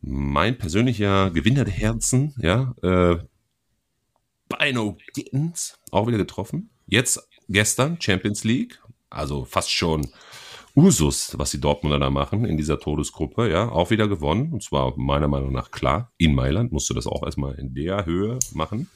[0.00, 3.18] Mein persönlicher Gewinner der Herzen, ja, äh,
[4.48, 6.70] Bino Gittens, auch wieder getroffen.
[6.86, 10.06] Jetzt gestern Champions League, also fast schon
[10.80, 14.52] Usus, was die Dortmunder da machen in dieser Todesgruppe, ja, auch wieder gewonnen.
[14.52, 16.12] Und zwar meiner Meinung nach klar.
[16.16, 18.88] In Mailand musste das auch erstmal in der Höhe machen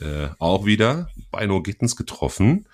[0.00, 2.66] äh, auch wieder bei No Gittens getroffen.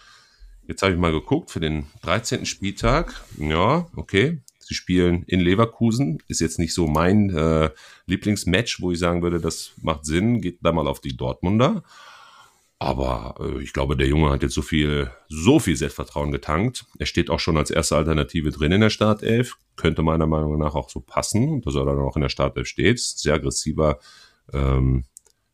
[0.66, 2.46] Jetzt habe ich mal geguckt für den 13.
[2.46, 3.20] Spieltag.
[3.38, 4.40] Ja, okay.
[4.60, 6.22] Sie spielen in Leverkusen.
[6.28, 7.70] Ist jetzt nicht so mein äh,
[8.06, 10.40] Lieblingsmatch, wo ich sagen würde, das macht Sinn.
[10.40, 11.82] Geht da mal auf die Dortmunder.
[12.82, 16.86] Aber äh, ich glaube, der Junge hat jetzt so viel, so viel Selbstvertrauen getankt.
[16.98, 19.58] Er steht auch schon als erste Alternative drin in der Startelf.
[19.76, 22.98] Könnte meiner Meinung nach auch so passen, dass er dann auch in der Startelf steht.
[22.98, 24.00] Sehr aggressiver,
[24.54, 25.04] ähm,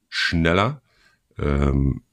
[0.09, 0.83] schneller.
[1.37, 2.05] Ähm,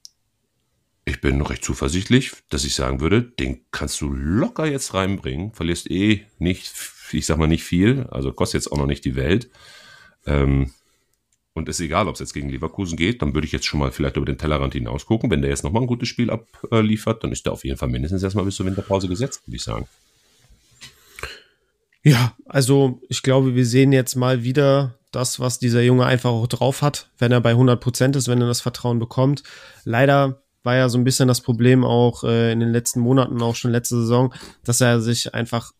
[1.05, 5.91] ich bin recht zuversichtlich, dass ich sagen würde, den kannst du locker jetzt reinbringen, verlierst
[5.91, 6.73] eh nicht,
[7.11, 9.51] ich sag mal nicht viel, also kostet jetzt auch noch nicht die Welt.
[10.25, 10.71] Ähm,
[11.53, 13.91] und ist egal, ob es jetzt gegen Leverkusen geht, dann würde ich jetzt schon mal
[13.91, 15.29] vielleicht über den Tellerrand hinaus gucken.
[15.29, 18.23] Wenn der jetzt nochmal ein gutes Spiel abliefert, dann ist der auf jeden Fall mindestens
[18.23, 19.87] erstmal bis zur Winterpause gesetzt, würde ich sagen.
[22.03, 26.47] Ja, also ich glaube, wir sehen jetzt mal wieder das, was dieser Junge einfach auch
[26.47, 29.43] drauf hat, wenn er bei 100 Prozent ist, wenn er das Vertrauen bekommt.
[29.85, 33.55] Leider war ja so ein bisschen das Problem auch äh, in den letzten Monaten, auch
[33.55, 35.71] schon letzte Saison, dass er sich einfach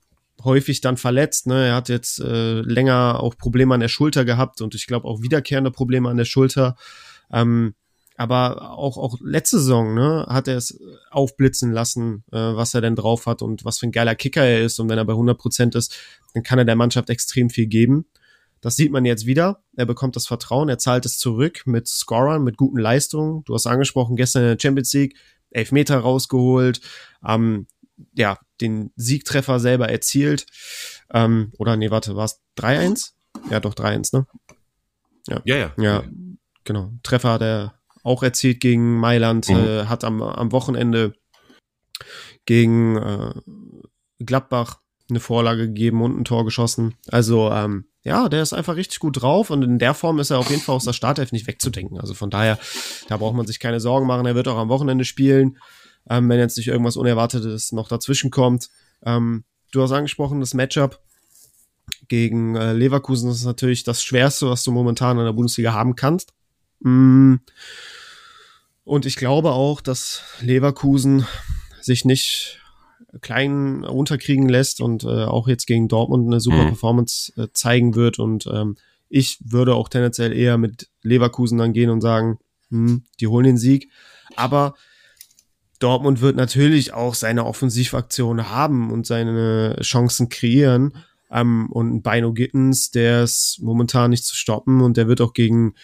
[0.43, 1.48] häufig dann verletzt.
[1.48, 1.67] Ne?
[1.67, 5.22] Er hat jetzt äh, länger auch Probleme an der Schulter gehabt und ich glaube auch
[5.22, 6.76] wiederkehrende Probleme an der Schulter.
[7.32, 7.76] Ähm,
[8.15, 12.96] aber auch, auch letzte Saison ne, hat er es aufblitzen lassen, äh, was er denn
[12.96, 14.80] drauf hat und was für ein geiler Kicker er ist.
[14.80, 15.96] Und wenn er bei 100 Prozent ist,
[16.34, 18.06] dann kann er der Mannschaft extrem viel geben.
[18.62, 19.63] Das sieht man jetzt wieder.
[19.76, 23.43] Er bekommt das Vertrauen, er zahlt es zurück mit Scorern, mit guten Leistungen.
[23.46, 25.17] Du hast angesprochen, gestern in der Champions League
[25.50, 26.82] elf Meter rausgeholt,
[27.28, 27.67] ähm,
[28.13, 30.46] ja, den Siegtreffer selber erzielt.
[31.13, 33.12] Ähm, oder nee, warte, war es 3-1?
[33.50, 34.28] Ja, doch 3-1, ne?
[35.28, 35.42] Ja.
[35.46, 35.74] ja, ja.
[35.78, 36.04] Ja,
[36.63, 36.92] genau.
[37.04, 39.56] Treffer hat er auch erzielt gegen Mailand, mhm.
[39.56, 41.13] äh, hat am, am Wochenende
[42.46, 43.34] gegen äh,
[44.20, 46.96] Gladbach eine Vorlage gegeben und ein Tor geschossen.
[47.10, 50.39] Also ähm, ja, der ist einfach richtig gut drauf und in der Form ist er
[50.39, 52.00] auf jeden Fall aus der Startelf nicht wegzudenken.
[52.00, 52.60] Also von daher,
[53.08, 54.26] da braucht man sich keine Sorgen machen.
[54.26, 55.58] Er wird auch am Wochenende spielen,
[56.10, 58.70] ähm, wenn jetzt nicht irgendwas Unerwartetes noch dazwischen kommt.
[59.06, 61.00] Ähm, du hast angesprochen, das Matchup
[62.08, 66.34] gegen äh, Leverkusen ist natürlich das Schwerste, was du momentan in der Bundesliga haben kannst.
[66.80, 67.36] Mm.
[68.86, 71.26] Und ich glaube auch, dass Leverkusen
[71.80, 72.60] sich nicht
[73.22, 76.70] klein unterkriegen lässt und äh, auch jetzt gegen Dortmund eine super mhm.
[76.70, 78.20] Performance äh, zeigen wird.
[78.20, 78.76] Und ähm,
[79.10, 82.39] ich würde auch tendenziell eher mit Leverkusen dann gehen und sagen,
[82.70, 83.89] hm, die holen den Sieg.
[84.36, 84.74] Aber
[85.84, 90.93] Dortmund wird natürlich auch seine Offensivaktion haben und seine Chancen kreieren.
[91.30, 95.76] Ähm, und Bino Gittens, der ist momentan nicht zu stoppen und der wird auch gegen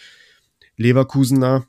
[0.76, 1.66] Leverkusener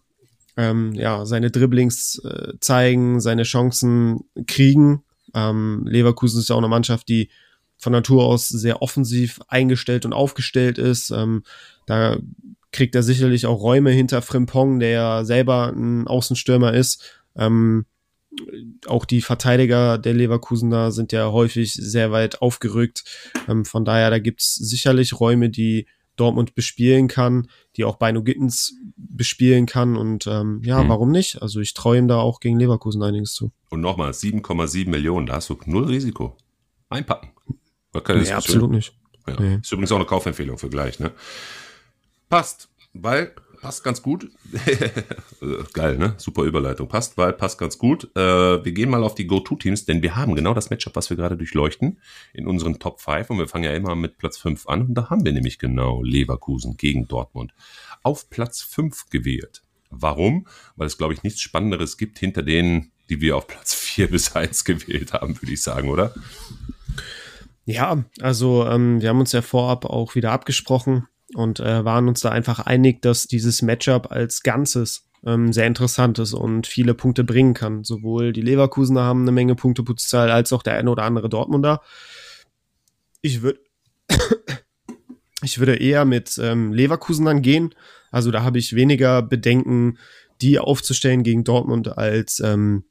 [0.58, 5.04] ähm, ja, seine Dribblings äh, zeigen, seine Chancen kriegen.
[5.34, 7.30] Ähm, Leverkusen ist ja auch eine Mannschaft, die
[7.78, 11.10] von Natur aus sehr offensiv eingestellt und aufgestellt ist.
[11.12, 11.44] Ähm,
[11.86, 12.18] da
[12.72, 17.04] kriegt er sicherlich auch Räume hinter Frimpong, der ja selber ein Außenstürmer ist.
[17.36, 17.86] Ähm,
[18.88, 23.04] auch die Verteidiger der Leverkusener sind ja häufig sehr weit aufgerückt.
[23.48, 28.76] Ähm, von daher, da gibt's sicherlich Räume, die Dortmund bespielen kann, die auch Beino Gittens
[28.96, 29.98] bespielen kann.
[29.98, 30.90] Und ähm, ja, hm.
[30.90, 31.42] warum nicht?
[31.42, 33.52] Also ich traue ihm da auch gegen Leverkusen einiges zu.
[33.70, 36.38] Und nochmal, 7,7 Millionen, da hast du null Risiko.
[36.90, 37.32] Einpacken.
[37.94, 38.94] Nee, absolut nicht.
[39.28, 39.40] Ja.
[39.40, 39.56] Nee.
[39.62, 41.12] Ist übrigens auch eine Kaufempfehlung für gleich, ne?
[42.30, 44.30] Passt, weil passt ganz gut.
[45.74, 46.16] Geil, ne?
[46.18, 46.88] Super Überleitung.
[46.88, 48.10] Passt, weil passt ganz gut.
[48.16, 51.18] Äh, wir gehen mal auf die Go-To-Teams, denn wir haben genau das Matchup, was wir
[51.18, 52.00] gerade durchleuchten,
[52.34, 53.30] in unseren Top 5.
[53.30, 54.88] Und wir fangen ja immer mit Platz 5 an.
[54.88, 57.54] Und da haben wir nämlich genau Leverkusen gegen Dortmund
[58.04, 59.62] auf Platz 5 gewählt.
[59.90, 60.48] Warum?
[60.76, 64.36] Weil es, glaube ich, nichts Spannenderes gibt hinter denen, die wir auf Platz 4 bis
[64.36, 66.14] 1 gewählt haben, würde ich sagen, oder?
[67.66, 72.22] Ja, also ähm, wir haben uns ja vorab auch wieder abgesprochen und äh, waren uns
[72.22, 77.24] da einfach einig, dass dieses Matchup als Ganzes ähm, sehr interessant ist und viele Punkte
[77.24, 77.84] bringen kann.
[77.84, 81.82] Sowohl die Leverkusener haben eine Menge Punktepotenzial als auch der eine oder andere Dortmunder.
[83.22, 83.60] Ich würde
[85.44, 87.74] ich würde eher mit ähm, Leverkusenern gehen.
[88.12, 89.98] Also da habe ich weniger Bedenken,
[90.42, 92.84] die aufzustellen gegen Dortmund als ähm,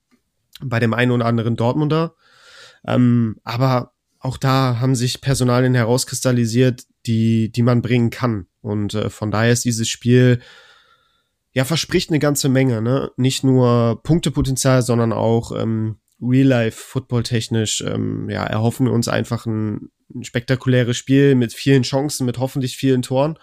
[0.62, 2.14] bei dem einen oder anderen Dortmunder.
[2.86, 8.46] Ähm, aber auch da haben sich Personalien herauskristallisiert, die, die man bringen kann.
[8.60, 10.40] Und äh, von daher ist dieses Spiel
[11.52, 13.10] ja verspricht eine ganze Menge, ne?
[13.16, 17.82] Nicht nur Punktepotenzial, sondern auch ähm, Real-Life-Football technisch.
[17.86, 22.76] Ähm, ja, erhoffen wir uns einfach ein, ein spektakuläres Spiel mit vielen Chancen, mit hoffentlich
[22.76, 23.38] vielen Toren.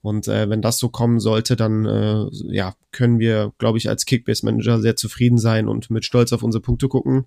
[0.00, 4.04] Und äh, wenn das so kommen sollte, dann äh, ja, können wir, glaube ich, als
[4.04, 7.24] Kickbase-Manager sehr zufrieden sein und mit Stolz auf unsere Punkte gucken.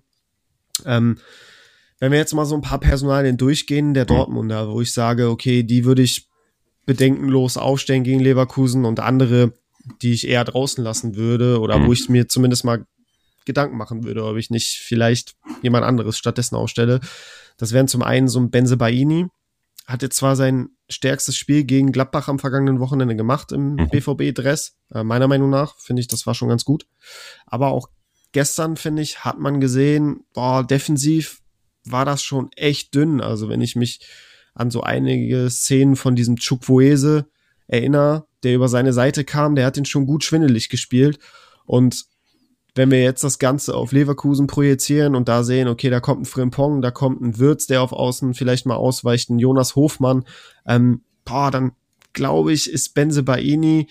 [0.86, 1.18] Ähm,
[2.00, 5.62] wenn wir jetzt mal so ein paar Personalien durchgehen, der Dortmunder, wo ich sage, okay,
[5.62, 6.28] die würde ich
[6.86, 9.52] bedenkenlos aufstellen gegen Leverkusen und andere,
[10.00, 11.86] die ich eher draußen lassen würde oder mhm.
[11.86, 12.86] wo ich mir zumindest mal
[13.44, 17.00] Gedanken machen würde, ob ich nicht vielleicht jemand anderes stattdessen aufstelle.
[17.56, 19.26] Das wären zum einen so ein Benze Baini,
[19.86, 23.88] hat jetzt zwar sein stärkstes Spiel gegen Gladbach am vergangenen Wochenende gemacht im mhm.
[23.88, 24.76] BVB-Dress.
[24.94, 26.86] Äh, meiner Meinung nach finde ich, das war schon ganz gut.
[27.46, 27.88] Aber auch
[28.32, 31.40] gestern, finde ich, hat man gesehen, boah, defensiv
[31.90, 33.20] war das schon echt dünn.
[33.20, 34.00] Also wenn ich mich
[34.54, 37.26] an so einige Szenen von diesem Chukwueze
[37.66, 41.18] erinnere, der über seine Seite kam, der hat ihn schon gut schwindelig gespielt.
[41.64, 42.06] Und
[42.74, 46.26] wenn wir jetzt das Ganze auf Leverkusen projizieren und da sehen, okay, da kommt ein
[46.26, 50.24] Frimpong, da kommt ein Würz, der auf Außen vielleicht mal ausweicht, ein Jonas Hofmann,
[50.66, 51.72] ähm, boah, dann
[52.12, 53.88] glaube ich, ist Benze Baini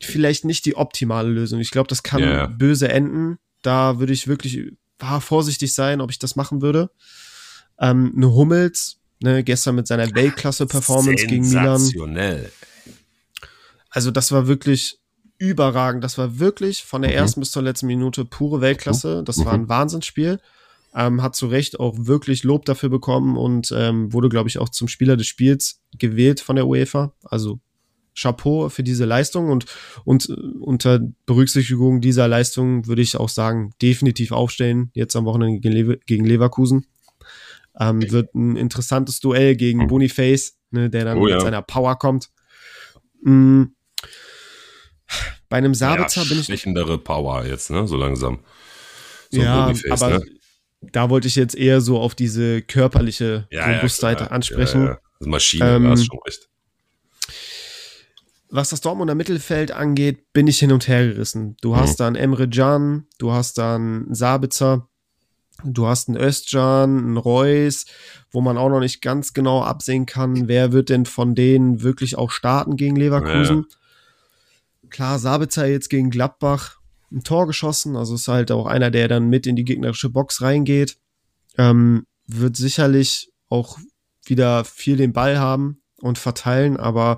[0.00, 1.60] vielleicht nicht die optimale Lösung.
[1.60, 2.46] Ich glaube, das kann yeah.
[2.46, 3.38] böse enden.
[3.62, 6.90] Da würde ich wirklich war vorsichtig sein, ob ich das machen würde.
[7.80, 11.80] Ähm, eine Hummels, ne, gestern mit seiner Weltklasse-Performance gegen Milan.
[13.90, 14.98] Also das war wirklich
[15.38, 16.04] überragend.
[16.04, 17.16] Das war wirklich von der mhm.
[17.16, 19.22] ersten bis zur letzten Minute pure Weltklasse.
[19.24, 19.44] Das mhm.
[19.44, 20.40] war ein Wahnsinnsspiel.
[20.94, 24.70] Ähm, hat zu Recht auch wirklich Lob dafür bekommen und ähm, wurde, glaube ich, auch
[24.70, 27.12] zum Spieler des Spiels gewählt von der UEFA.
[27.22, 27.60] Also
[28.18, 29.66] Chapeau für diese Leistung und,
[30.04, 35.60] und äh, unter Berücksichtigung dieser Leistung würde ich auch sagen, definitiv aufstellen, jetzt am Wochenende
[35.60, 36.86] gegen, Lever gegen Leverkusen.
[37.80, 41.36] Ähm, wird ein interessantes Duell gegen Boniface, ne, der dann oh, ja.
[41.36, 42.30] mit seiner Power kommt.
[43.22, 43.74] Mhm.
[45.48, 46.44] Bei einem Sabitzer ja, bin ich.
[46.44, 48.40] Stechendere Power jetzt, ne, so langsam.
[49.30, 50.24] So ja, Boniface, aber ne?
[50.80, 54.84] da wollte ich jetzt eher so auf diese körperliche ja, Robustheit ansprechen.
[54.84, 54.98] Ja, ja.
[55.20, 56.47] Maschine, ähm, hast schon recht
[58.50, 61.56] was das Dortmunder Mittelfeld angeht, bin ich hin und her gerissen.
[61.60, 61.76] Du mhm.
[61.76, 64.88] hast dann Emre Can, du hast dann Sabitzer,
[65.64, 67.86] du hast einen Özcan, einen Reus,
[68.30, 72.16] wo man auch noch nicht ganz genau absehen kann, wer wird denn von denen wirklich
[72.16, 73.66] auch starten gegen Leverkusen.
[73.68, 74.88] Ja.
[74.90, 76.78] Klar, Sabitzer jetzt gegen Gladbach
[77.10, 80.42] ein Tor geschossen, also ist halt auch einer, der dann mit in die gegnerische Box
[80.42, 80.98] reingeht.
[81.56, 83.78] Ähm, wird sicherlich auch
[84.24, 87.16] wieder viel den Ball haben und verteilen, aber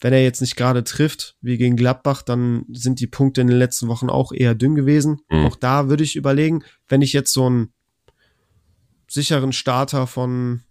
[0.00, 3.58] wenn er jetzt nicht gerade trifft, wie gegen Gladbach, dann sind die Punkte in den
[3.58, 5.20] letzten Wochen auch eher dünn gewesen.
[5.30, 5.46] Mhm.
[5.46, 7.72] Auch da würde ich überlegen, wenn ich jetzt so ein
[9.08, 10.62] sicheren Starter von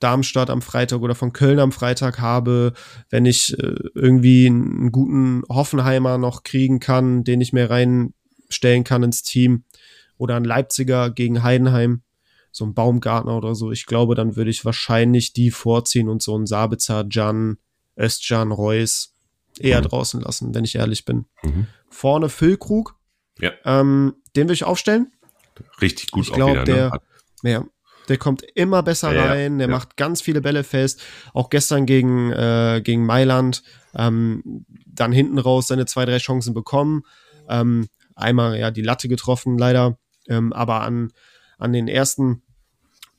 [0.00, 2.74] Darmstadt am Freitag oder von Köln am Freitag habe,
[3.08, 9.02] wenn ich äh, irgendwie einen guten Hoffenheimer noch kriegen kann, den ich mir reinstellen kann
[9.02, 9.64] ins Team
[10.18, 12.02] oder ein Leipziger gegen Heidenheim,
[12.50, 16.36] so ein Baumgartner oder so, ich glaube, dann würde ich wahrscheinlich die vorziehen und so
[16.36, 17.56] ein Sabitzer, Jan,
[17.96, 19.14] Östjan, Reus
[19.58, 19.84] eher mhm.
[19.84, 21.26] draußen lassen, wenn ich ehrlich bin.
[21.42, 21.66] Mhm.
[21.88, 22.96] Vorne Füllkrug,
[23.38, 23.52] ja.
[23.64, 25.12] ähm, den will ich aufstellen.
[25.80, 26.26] Richtig gut.
[26.26, 26.64] Ich glaube, ne?
[26.64, 27.00] der,
[27.42, 27.50] ne?
[27.50, 27.64] ja,
[28.08, 29.72] der kommt immer besser ja, rein, der ja.
[29.72, 31.02] macht ganz viele Bälle fest.
[31.32, 33.62] Auch gestern gegen, äh, gegen Mailand
[33.94, 37.02] ähm, dann hinten raus seine zwei, drei Chancen bekommen.
[37.48, 41.12] Ähm, einmal ja die Latte getroffen, leider, ähm, aber an,
[41.58, 42.42] an den ersten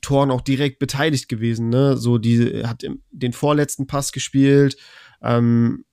[0.06, 1.68] Toren auch direkt beteiligt gewesen.
[1.68, 1.96] Ne?
[1.96, 4.76] So die hat im, den vorletzten Pass gespielt,
[5.20, 5.84] ähm,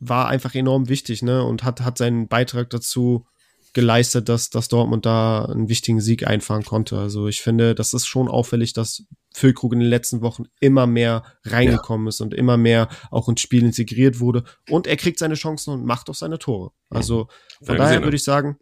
[0.00, 1.44] war einfach enorm wichtig, ne?
[1.44, 3.26] Und hat hat seinen Beitrag dazu
[3.74, 6.98] geleistet, dass, dass Dortmund da einen wichtigen Sieg einfahren konnte.
[6.98, 11.22] Also ich finde, das ist schon auffällig, dass Füllkrug in den letzten Wochen immer mehr
[11.44, 12.08] reingekommen ja.
[12.08, 14.42] ist und immer mehr auch ins Spiel integriert wurde.
[14.68, 16.72] Und er kriegt seine Chancen und macht auch seine Tore.
[16.88, 17.28] Also
[17.62, 18.58] von ja, daher würde ich sagen,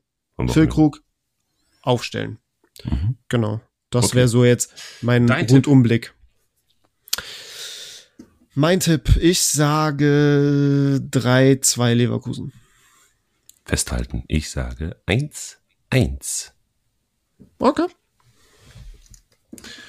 [0.48, 1.00] Füllkrug
[1.80, 2.38] aufstellen.
[2.84, 3.16] Mhm.
[3.28, 3.62] Genau.
[3.90, 4.16] Das okay.
[4.16, 4.72] wäre so jetzt
[5.02, 6.14] mein Dein Rundumblick.
[8.54, 12.52] Mein Tipp, ich sage 3-2 Leverkusen
[13.68, 14.24] festhalten.
[14.28, 15.58] Ich sage 1,
[15.90, 16.52] 1.
[17.58, 17.86] Okay.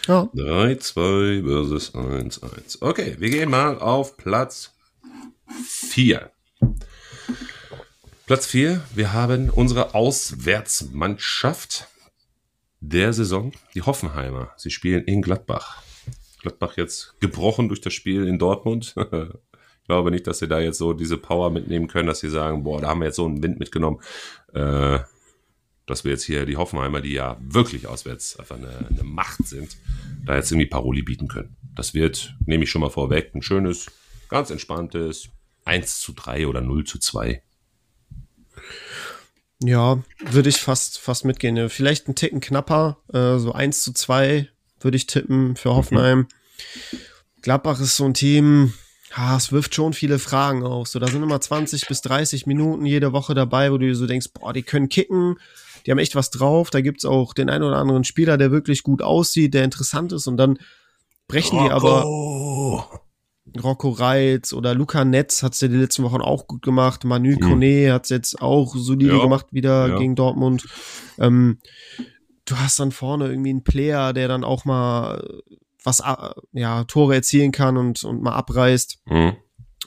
[0.08, 0.30] Ja.
[0.34, 2.82] 3, 2 versus 1, 1.
[2.82, 4.74] Okay, wir gehen mal auf Platz
[5.66, 6.32] 4.
[8.26, 11.88] Platz 4, wir haben unsere Auswärtsmannschaft
[12.80, 14.52] der Saison, die Hoffenheimer.
[14.58, 15.84] Sie spielen in Gladbach.
[16.42, 18.96] Gladbach jetzt gebrochen durch das Spiel in Dortmund.
[19.90, 22.80] glaube nicht, dass sie da jetzt so diese Power mitnehmen können, dass sie sagen, boah,
[22.80, 24.00] da haben wir jetzt so einen Wind mitgenommen,
[24.54, 25.00] äh,
[25.88, 29.78] dass wir jetzt hier die Hoffenheimer, die ja wirklich auswärts einfach eine, eine Macht sind,
[30.24, 31.58] da jetzt irgendwie Paroli bieten können.
[31.74, 33.88] Das wird, nehme ich schon mal vorweg, ein schönes,
[34.30, 35.30] ganz entspanntes
[35.66, 37.42] 1 zu 3 oder 0 zu 2.
[39.62, 41.70] Ja, würde ich fast, fast mitgehen.
[41.70, 44.48] Vielleicht ein Ticken knapper, äh, so 1 zu 2
[44.80, 46.20] würde ich tippen für Hoffenheim.
[46.20, 46.28] Mhm.
[47.42, 48.74] Gladbach ist so ein Team,
[49.16, 50.88] ja, es wirft schon viele Fragen auf.
[50.88, 54.08] So, da sind immer 20 bis 30 Minuten jede Woche dabei, wo du dir so
[54.08, 55.38] denkst, boah, die können kicken,
[55.86, 56.70] die haben echt was drauf.
[56.70, 60.28] Da gibt's auch den einen oder anderen Spieler, der wirklich gut aussieht, der interessant ist
[60.28, 60.60] und dann
[61.28, 63.02] brechen die aber.
[63.62, 67.04] Rocco Reitz oder Luca Netz hat's ja die letzten Wochen auch gut gemacht.
[67.04, 67.40] Manu mhm.
[67.40, 69.22] Kone hat's jetzt auch solide ja.
[69.22, 69.98] gemacht wieder ja.
[69.98, 70.66] gegen Dortmund.
[71.18, 71.60] Ähm,
[72.46, 75.42] du hast dann vorne irgendwie einen Player, der dann auch mal
[75.84, 79.00] was äh, ja Tore erzielen kann und und mal abreißt.
[79.06, 79.36] Mhm.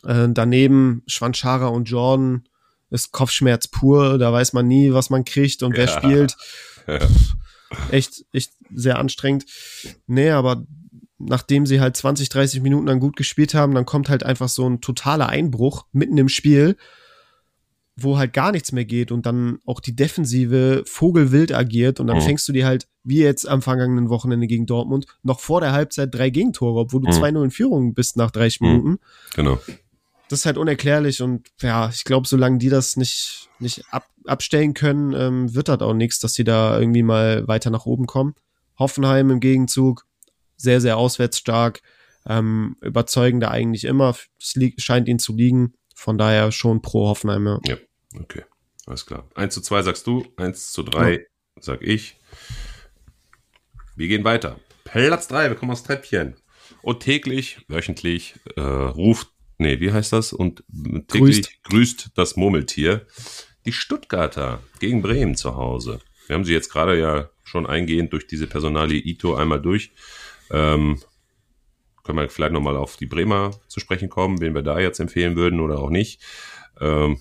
[0.04, 2.44] Äh, daneben Schwanchara und Jordan
[2.90, 4.18] ist Kopfschmerz pur.
[4.18, 5.98] Da weiß man nie, was man kriegt und wer ja.
[5.98, 6.36] spielt.
[7.90, 9.46] Echt, echt sehr anstrengend.
[10.06, 10.64] Nee, aber
[11.28, 14.68] nachdem sie halt 20, 30 Minuten dann gut gespielt haben, dann kommt halt einfach so
[14.68, 16.76] ein totaler Einbruch mitten im Spiel
[17.96, 22.18] wo halt gar nichts mehr geht und dann auch die Defensive vogelwild agiert und dann
[22.18, 22.22] mhm.
[22.22, 26.14] fängst du dir halt, wie jetzt am vergangenen Wochenende gegen Dortmund, noch vor der Halbzeit
[26.14, 27.22] drei Gegentore, obwohl du mhm.
[27.22, 28.68] 2-0 in Führung bist nach 30 mhm.
[28.68, 28.98] Minuten.
[29.34, 29.58] Genau.
[30.28, 34.72] Das ist halt unerklärlich und ja, ich glaube, solange die das nicht, nicht ab, abstellen
[34.72, 38.34] können, ähm, wird das auch nichts, dass die da irgendwie mal weiter nach oben kommen.
[38.78, 40.06] Hoffenheim im Gegenzug,
[40.62, 41.82] sehr, sehr auswärtsstark,
[42.26, 47.60] ähm, überzeugender eigentlich immer, es scheint ihnen zu liegen von daher schon pro Hoffenheim, ja.
[47.66, 47.76] Ja,
[48.18, 48.44] okay.
[48.86, 49.28] Alles klar.
[49.34, 51.18] 1 zu 2 sagst du, 1 zu 3 ja.
[51.60, 52.16] sag ich.
[53.94, 54.58] Wir gehen weiter.
[54.84, 56.34] Platz 3, wir kommen aufs Treppchen.
[56.82, 60.32] Und täglich, wöchentlich äh, ruft, nee, wie heißt das?
[60.32, 60.64] Und
[61.06, 61.62] täglich grüßt.
[61.64, 63.06] grüßt das Murmeltier
[63.64, 66.00] die Stuttgarter gegen Bremen zu Hause.
[66.26, 69.92] Wir haben sie jetzt gerade ja schon eingehend durch diese Personalie Ito einmal durch.
[70.52, 71.00] Ähm,
[72.04, 75.36] können wir vielleicht nochmal auf die Bremer zu sprechen kommen, wen wir da jetzt empfehlen
[75.36, 76.20] würden oder auch nicht.
[76.80, 77.20] Ähm,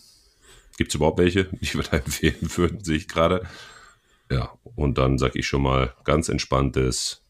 [0.77, 3.47] Gibt es überhaupt welche, die wir da empfehlen würden, sehe ich gerade.
[4.29, 7.23] Ja, und dann sage ich schon mal ganz entspanntes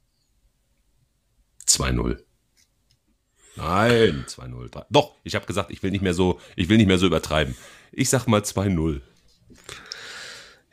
[1.67, 2.19] 2-0.
[3.55, 4.85] Nein, 2-0.
[4.89, 7.55] Doch, ich habe gesagt, ich will nicht mehr so, ich will nicht mehr so übertreiben.
[7.91, 9.01] Ich sag mal 2-0.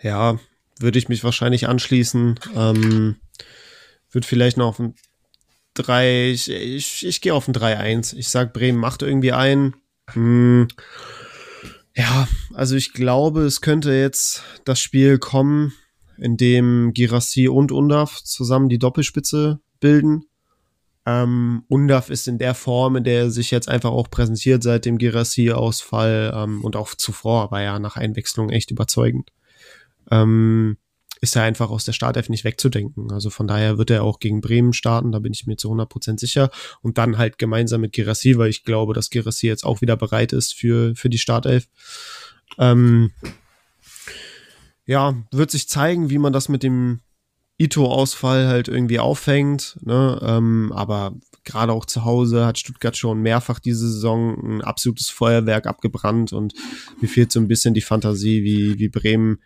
[0.00, 0.38] Ja,
[0.78, 2.38] würde ich mich wahrscheinlich anschließen.
[2.54, 3.16] Ähm,
[4.10, 4.94] würde vielleicht noch auf ein
[5.78, 8.16] 3, ich, ich, ich gehe auf ein 3-1.
[8.16, 9.74] Ich sag, Bremen macht irgendwie ein.
[10.12, 10.68] Hm.
[11.94, 15.72] Ja, also ich glaube, es könnte jetzt das Spiel kommen,
[16.16, 20.24] in dem Girassi und Undaf zusammen die Doppelspitze bilden.
[21.06, 24.84] Ähm, Undaf ist in der Form, in der er sich jetzt einfach auch präsentiert seit
[24.84, 29.32] dem Girassi-Ausfall ähm, und auch zuvor war ja nach Einwechslung echt überzeugend.
[30.10, 30.76] Ähm,
[31.20, 33.12] ist er einfach aus der Startelf nicht wegzudenken.
[33.12, 36.18] Also von daher wird er auch gegen Bremen starten, da bin ich mir zu 100%
[36.18, 36.50] sicher.
[36.82, 40.32] Und dann halt gemeinsam mit Girassi, weil ich glaube, dass Girassi jetzt auch wieder bereit
[40.32, 41.68] ist für, für die Startelf.
[42.58, 43.12] Ähm,
[44.86, 47.00] ja, wird sich zeigen, wie man das mit dem
[47.58, 49.76] Ito-Ausfall halt irgendwie aufhängt.
[49.82, 50.18] Ne?
[50.22, 51.14] Ähm, aber
[51.44, 56.54] gerade auch zu Hause hat Stuttgart schon mehrfach diese Saison ein absolutes Feuerwerk abgebrannt und
[57.00, 59.40] mir fehlt so ein bisschen die Fantasie, wie, wie Bremen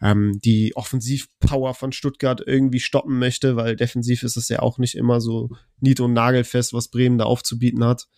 [0.00, 4.94] ähm, die Offensivpower von Stuttgart irgendwie stoppen möchte, weil defensiv ist es ja auch nicht
[4.94, 8.08] immer so nied- und nagelfest, was Bremen da aufzubieten hat.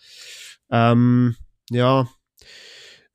[0.70, 1.36] Ähm,
[1.70, 2.08] ja,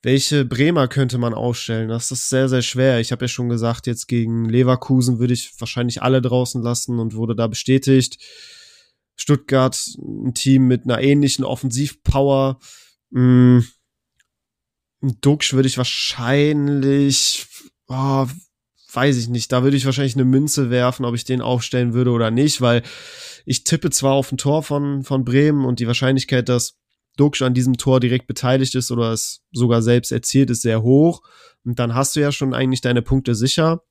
[0.04, 1.90] welche Bremer könnte man aufstellen?
[1.90, 3.00] Das ist sehr, sehr schwer.
[3.00, 7.16] Ich habe ja schon gesagt, jetzt gegen Leverkusen würde ich wahrscheinlich alle draußen lassen und
[7.16, 8.24] wurde da bestätigt.
[9.16, 12.60] Stuttgart, ein Team mit einer ähnlichen Offensivpower.
[13.12, 13.66] Hm,
[15.02, 17.48] Duxch würde ich wahrscheinlich,
[17.88, 18.28] oh,
[18.92, 22.12] weiß ich nicht, da würde ich wahrscheinlich eine Münze werfen, ob ich den aufstellen würde
[22.12, 22.84] oder nicht, weil
[23.46, 26.78] ich tippe zwar auf ein Tor von, von Bremen und die Wahrscheinlichkeit, dass
[27.18, 31.22] Duxch an diesem Tor direkt beteiligt ist oder es sogar selbst erzielt, ist sehr hoch.
[31.66, 33.84] Und dann hast du ja schon eigentlich deine Punkte sicher.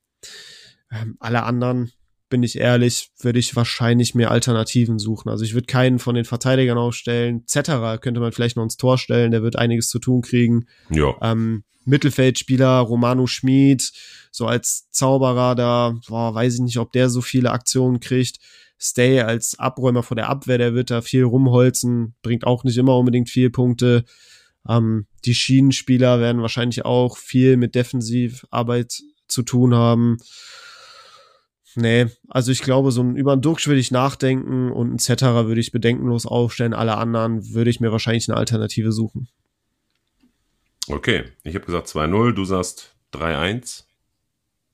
[0.90, 1.92] Ähm, alle anderen,
[2.28, 5.28] bin ich ehrlich, würde ich wahrscheinlich mehr Alternativen suchen.
[5.28, 7.44] Also ich würde keinen von den Verteidigern aufstellen.
[7.46, 10.66] Zetterer könnte man vielleicht noch ins Tor stellen, der wird einiges zu tun kriegen.
[10.90, 11.14] Ja.
[11.22, 13.92] Ähm, Mittelfeldspieler Romano Schmid,
[14.32, 18.38] so als Zauberer da, boah, weiß ich nicht, ob der so viele Aktionen kriegt.
[18.78, 22.98] Stay als Abräumer vor der Abwehr, der wird da viel rumholzen, bringt auch nicht immer
[22.98, 24.04] unbedingt viel Punkte.
[24.68, 30.18] Ähm, die Schienenspieler werden wahrscheinlich auch viel mit Defensivarbeit zu tun haben.
[31.78, 35.46] Nee, also ich glaube, so ein, über einen Duxch würde ich nachdenken und ein Zetterer
[35.46, 36.72] würde ich bedenkenlos aufstellen.
[36.72, 39.28] Alle anderen würde ich mir wahrscheinlich eine Alternative suchen.
[40.88, 43.84] Okay, ich habe gesagt 2-0, du sagst 3-1.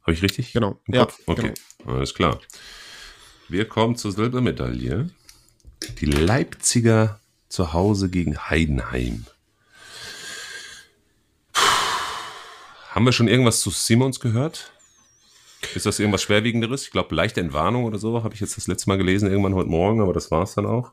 [0.02, 0.52] Habe ich richtig?
[0.52, 0.78] Genau.
[0.86, 1.08] Ja?
[1.26, 1.96] Okay, genau.
[1.96, 2.38] alles klar.
[3.48, 5.10] Wir kommen zur Silbermedaille.
[6.00, 9.26] Die Leipziger zu Hause gegen Heidenheim.
[11.52, 11.62] Puh.
[12.90, 14.71] Haben wir schon irgendwas zu Simons gehört?
[15.74, 16.84] Ist das irgendwas Schwerwiegenderes?
[16.84, 19.70] Ich glaube, leichte Entwarnung oder so, habe ich jetzt das letzte Mal gelesen, irgendwann heute
[19.70, 20.92] Morgen, aber das war es dann auch.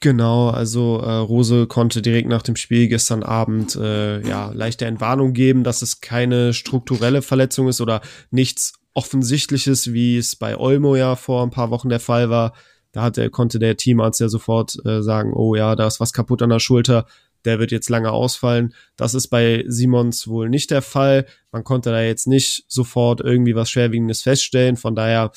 [0.00, 5.32] Genau, also äh, Rose konnte direkt nach dem Spiel gestern Abend äh, ja leichte Entwarnung
[5.32, 11.16] geben, dass es keine strukturelle Verletzung ist oder nichts Offensichtliches, wie es bei Olmo ja
[11.16, 12.52] vor ein paar Wochen der Fall war.
[12.92, 16.42] Da hatte, konnte der Teamarzt ja sofort äh, sagen, oh ja, da ist was kaputt
[16.42, 17.06] an der Schulter,
[17.44, 18.74] der wird jetzt lange ausfallen.
[18.96, 21.26] Das ist bei Simons wohl nicht der Fall.
[21.52, 24.76] Man konnte da jetzt nicht sofort irgendwie was Schwerwiegendes feststellen.
[24.76, 25.32] Von daher,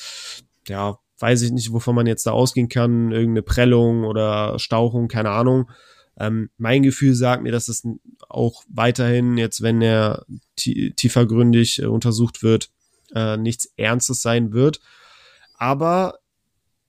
[0.68, 5.30] ja, weiß ich nicht, wovon man jetzt da ausgehen kann, irgendeine Prellung oder Stauchung, keine
[5.30, 5.70] Ahnung.
[6.18, 7.86] Ähm, mein Gefühl sagt mir, dass es
[8.28, 10.26] auch weiterhin jetzt, wenn er
[10.56, 12.70] tiefergründig äh, untersucht wird,
[13.14, 14.80] äh, nichts Ernstes sein wird.
[15.54, 16.18] Aber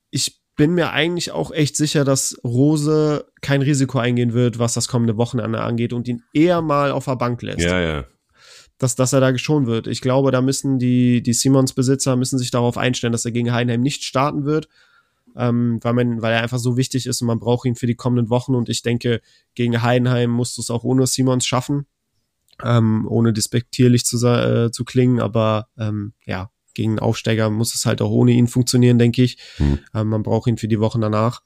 [0.09, 4.87] ich bin mir eigentlich auch echt sicher, dass Rose kein Risiko eingehen wird, was das
[4.87, 7.61] kommende Wochenende angeht und ihn eher mal auf der Bank lässt.
[7.61, 8.05] Ja, ja
[8.77, 9.87] dass, dass er da geschont wird.
[9.87, 13.81] Ich glaube, da müssen die, die Simons-Besitzer müssen sich darauf einstellen, dass er gegen Heidenheim
[13.81, 14.67] nicht starten wird,
[15.35, 17.95] ähm, weil, man, weil er einfach so wichtig ist und man braucht ihn für die
[17.95, 18.55] kommenden Wochen.
[18.55, 19.21] Und ich denke,
[19.55, 21.85] gegen Heidenheim musst du es auch ohne Simons schaffen,
[22.61, 27.85] ähm, ohne despektierlich zu, äh, zu klingen, aber ähm, ja, gegen einen Aufsteiger muss es
[27.85, 29.37] halt auch ohne ihn funktionieren, denke ich.
[29.57, 29.79] Hm.
[29.93, 31.41] Ähm, man braucht ihn für die Wochen danach.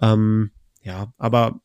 [0.00, 0.50] Ähm,
[0.82, 1.60] ja, aber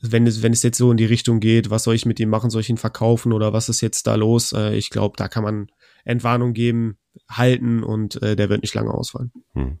[0.00, 2.28] wenn es, wenn es jetzt so in die Richtung geht, was soll ich mit ihm
[2.28, 4.52] machen, soll ich ihn verkaufen oder was ist jetzt da los?
[4.52, 5.68] Äh, ich glaube, da kann man
[6.04, 6.98] Entwarnung geben,
[7.28, 9.32] halten und äh, der wird nicht lange ausfallen.
[9.54, 9.78] Hm.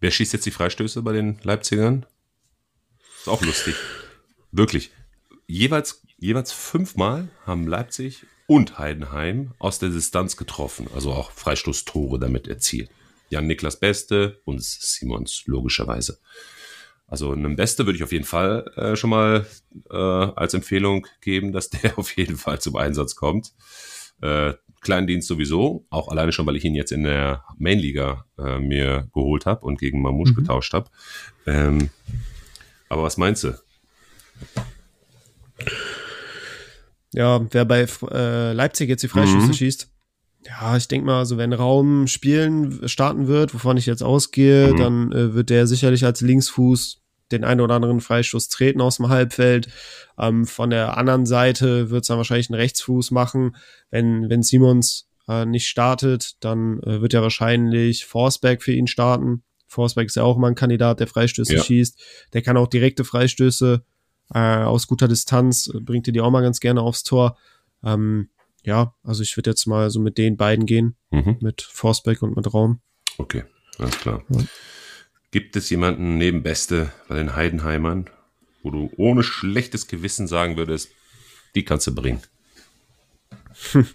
[0.00, 2.06] Wer schießt jetzt die Freistöße bei den Leipzigern?
[3.18, 3.74] Ist auch lustig.
[4.52, 4.90] Wirklich.
[5.46, 12.48] Jeweils, jeweils fünfmal haben Leipzig und Heidenheim aus der Distanz getroffen, also auch Freistoßtore damit
[12.48, 12.90] erzielt.
[13.28, 16.18] Jan Niklas Beste und Simons logischerweise.
[17.06, 19.46] Also einem Beste würde ich auf jeden Fall äh, schon mal
[19.90, 23.52] äh, als Empfehlung geben, dass der auf jeden Fall zum Einsatz kommt.
[24.22, 29.10] Äh, Kleindienst sowieso, auch alleine schon, weil ich ihn jetzt in der Mainliga äh, mir
[29.12, 30.36] geholt habe und gegen Mamouche mhm.
[30.36, 30.90] getauscht habe.
[31.46, 31.90] Ähm,
[32.88, 33.58] aber was meinst du?
[37.14, 39.52] Ja, wer bei äh, Leipzig jetzt die Freischüsse mhm.
[39.54, 39.90] schießt,
[40.46, 44.76] ja, ich denke mal, also wenn Raum spielen starten wird, wovon ich jetzt ausgehe, mhm.
[44.76, 47.02] dann äh, wird der sicherlich als Linksfuß
[47.32, 49.68] den einen oder anderen Freistoß treten aus dem Halbfeld.
[50.18, 53.56] Ähm, von der anderen Seite wird es dann wahrscheinlich einen Rechtsfuß machen.
[53.90, 59.42] Wenn, wenn Simons äh, nicht startet, dann äh, wird ja wahrscheinlich Forsberg für ihn starten.
[59.66, 61.62] Forsberg ist ja auch immer ein Kandidat, der Freistöße ja.
[61.62, 62.00] schießt.
[62.32, 63.84] Der kann auch direkte Freistöße
[64.32, 67.36] äh, aus guter Distanz, bringt dir die auch mal ganz gerne aufs Tor.
[67.82, 68.30] Ähm,
[68.64, 71.36] ja, also ich würde jetzt mal so mit den beiden gehen, mhm.
[71.40, 72.80] mit Forsberg und mit Raum.
[73.16, 73.44] Okay,
[73.78, 74.22] alles klar.
[74.28, 74.42] Ja.
[75.30, 78.08] Gibt es jemanden neben Beste bei den Heidenheimern,
[78.62, 80.90] wo du ohne schlechtes Gewissen sagen würdest,
[81.54, 82.22] die kannst du bringen?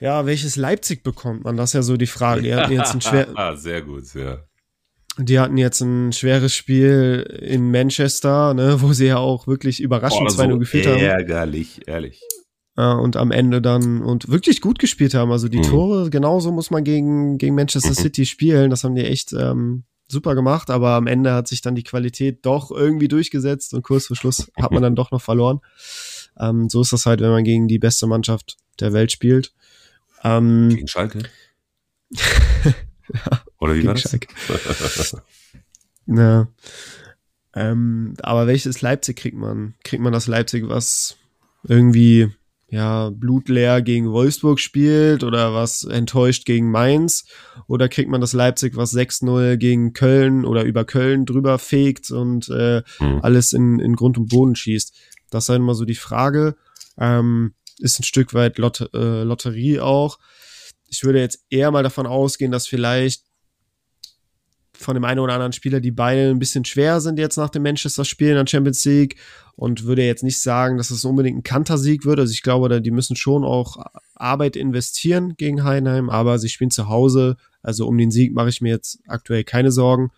[0.00, 1.58] Ja, welches Leipzig bekommt man?
[1.58, 2.40] Das ist ja so die Frage.
[2.40, 4.38] Die hatten jetzt ein schwer ah, sehr gut, ja.
[5.18, 10.30] Die hatten jetzt ein schweres Spiel in Manchester, ne, wo sie ja auch wirklich überraschend
[10.30, 10.98] 2-0 so geführt haben.
[10.98, 12.22] Ärgerlich, ehrlich.
[12.76, 15.32] Ja, und am Ende dann und wirklich gut gespielt haben.
[15.32, 15.64] Also die mhm.
[15.64, 17.94] Tore, genauso muss man gegen, gegen Manchester mhm.
[17.94, 18.70] City spielen.
[18.70, 22.46] Das haben die echt ähm, super gemacht, aber am Ende hat sich dann die Qualität
[22.46, 25.60] doch irgendwie durchgesetzt und kurz vor Schluss hat man dann doch noch verloren.
[26.38, 29.52] Ähm, so ist das halt, wenn man gegen die beste Mannschaft der Welt spielt.
[30.22, 31.18] Ähm, gegen Schalke?
[32.10, 35.16] ja, Oder wie war das?
[36.06, 36.48] Ja.
[37.52, 39.74] Ähm, aber welches Leipzig kriegt man?
[39.82, 41.16] Kriegt man das Leipzig, was
[41.64, 42.30] irgendwie
[42.68, 47.24] ja, blutleer gegen Wolfsburg spielt oder was enttäuscht gegen Mainz?
[47.66, 52.48] Oder kriegt man das Leipzig, was 6-0 gegen Köln oder über Köln drüber fegt und
[52.48, 53.20] äh, mhm.
[53.22, 54.94] alles in, in Grund und Boden schießt?
[55.30, 56.56] Das ist halt immer so die Frage.
[56.98, 60.18] Ähm, ist ein Stück weit Lot äh, Lotterie auch.
[60.86, 63.24] Ich würde jetzt eher mal davon ausgehen, dass vielleicht
[64.80, 67.62] von dem einen oder anderen Spieler die Beine ein bisschen schwer sind jetzt nach dem
[67.62, 69.16] Manchester-Spiel in der Champions League
[69.56, 72.18] und würde jetzt nicht sagen, dass es unbedingt ein Kantersieg wird.
[72.18, 73.76] Also ich glaube, die müssen schon auch
[74.14, 77.36] Arbeit investieren gegen Heidenheim, aber sie spielen zu Hause.
[77.62, 80.10] Also um den Sieg mache ich mir jetzt aktuell keine Sorgen.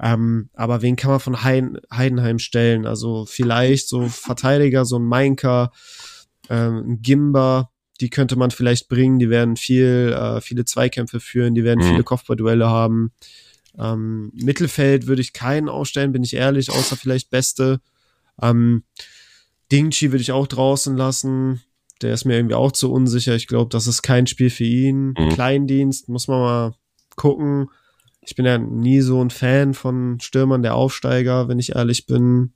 [0.00, 2.86] Ähm, aber wen kann man von Heidenheim stellen?
[2.86, 5.72] Also vielleicht so Verteidiger, so ein Mainker,
[6.48, 7.70] ähm, ein Gimba,
[8.00, 9.18] die könnte man vielleicht bringen.
[9.18, 11.90] Die werden viel, äh, viele Zweikämpfe führen, die werden mhm.
[11.90, 13.12] viele Kopfballduelle haben.
[13.78, 17.80] Ähm, Mittelfeld würde ich keinen ausstellen, bin ich ehrlich, außer vielleicht Beste.
[18.40, 18.84] Ähm,
[19.70, 21.62] Dingchi würde ich auch draußen lassen.
[22.02, 23.34] Der ist mir irgendwie auch zu unsicher.
[23.34, 25.14] Ich glaube, das ist kein Spiel für ihn.
[25.16, 25.28] Mhm.
[25.30, 26.74] Kleindienst, muss man mal
[27.16, 27.68] gucken.
[28.22, 32.52] Ich bin ja nie so ein Fan von Stürmern der Aufsteiger, wenn ich ehrlich bin.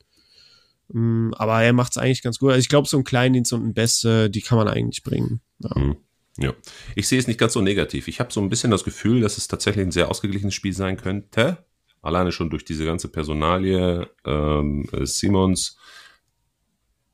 [0.89, 2.51] Mm, aber er macht es eigentlich ganz gut.
[2.51, 5.41] Also ich glaube, so ein Kleindienst und ein Beste, die kann man eigentlich bringen.
[5.59, 5.79] Ja.
[5.79, 5.97] Mhm.
[6.37, 6.53] Ja,
[6.97, 8.09] ich sehe es nicht ganz so negativ.
[8.09, 10.97] Ich habe so ein bisschen das Gefühl, dass es tatsächlich ein sehr ausgeglichenes Spiel sein
[10.97, 11.65] könnte.
[12.03, 15.79] Alleine schon durch diese ganze Personalie ähm, Simons,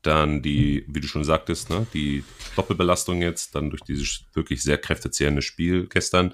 [0.01, 2.23] dann die, wie du schon sagtest, ne, die
[2.55, 6.33] Doppelbelastung jetzt, dann durch dieses wirklich sehr kräftezehrende Spiel gestern.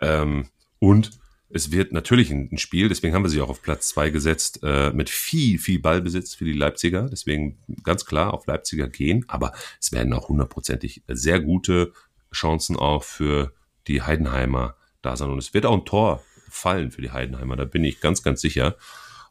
[0.00, 0.48] Ähm,
[0.80, 1.12] und
[1.48, 4.90] es wird natürlich ein, Spiel, deswegen haben wir sie auch auf Platz zwei gesetzt, äh,
[4.92, 7.08] mit viel, viel Ballbesitz für die Leipziger.
[7.08, 11.92] Deswegen ganz klar auf Leipziger gehen, aber es werden auch hundertprozentig sehr gute
[12.32, 13.52] Chancen auch für
[13.86, 15.30] die Heidenheimer da sein.
[15.30, 18.40] Und es wird auch ein Tor fallen für die Heidenheimer, da bin ich ganz, ganz
[18.40, 18.76] sicher.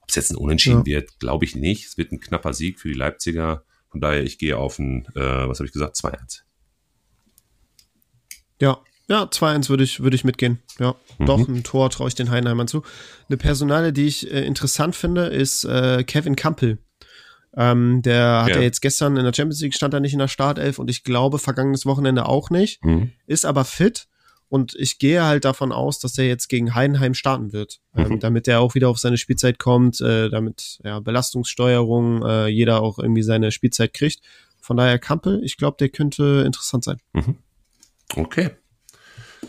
[0.02, 0.98] Ob es jetzt ein Unentschieden ja.
[0.98, 1.86] wird, glaube ich nicht.
[1.88, 3.64] Es wird ein knapper Sieg für die Leipziger.
[3.90, 6.42] Von daher, ich gehe auf ein, äh, was habe ich gesagt, 2-1.
[8.62, 10.60] Ja, ja, 2-1 würde ich, würde ich mitgehen.
[10.80, 11.26] Ja, mhm.
[11.26, 12.84] doch, ein Tor traue ich den Heidenheimern zu.
[13.30, 16.80] Eine Personale, die ich äh, interessant finde, ist äh, Kevin Kampel.
[17.58, 18.62] Ähm, der hat ja.
[18.62, 21.40] jetzt gestern in der Champions League stand er nicht in der Startelf und ich glaube
[21.40, 22.84] vergangenes Wochenende auch nicht.
[22.84, 23.12] Mhm.
[23.28, 24.08] Ist aber fit
[24.50, 28.20] und ich gehe halt davon aus, dass er jetzt gegen Heidenheim starten wird, ähm, mhm.
[28.20, 33.00] damit er auch wieder auf seine Spielzeit kommt, äh, damit ja Belastungssteuerung, äh, jeder auch
[33.00, 34.22] irgendwie seine Spielzeit kriegt.
[34.60, 36.98] Von daher Kampel, ich glaube, der könnte interessant sein.
[37.14, 37.38] Mhm.
[38.16, 38.52] Okay.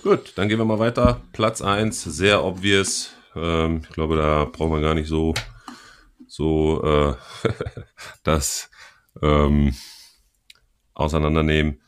[0.02, 1.22] Gut, dann gehen wir mal weiter.
[1.32, 3.10] Platz eins, sehr obvious.
[3.34, 5.34] Ähm, ich glaube, da brauchen wir gar nicht so
[6.36, 7.14] so äh,
[8.22, 8.70] das
[9.22, 9.74] ähm,
[10.92, 11.80] auseinandernehmen.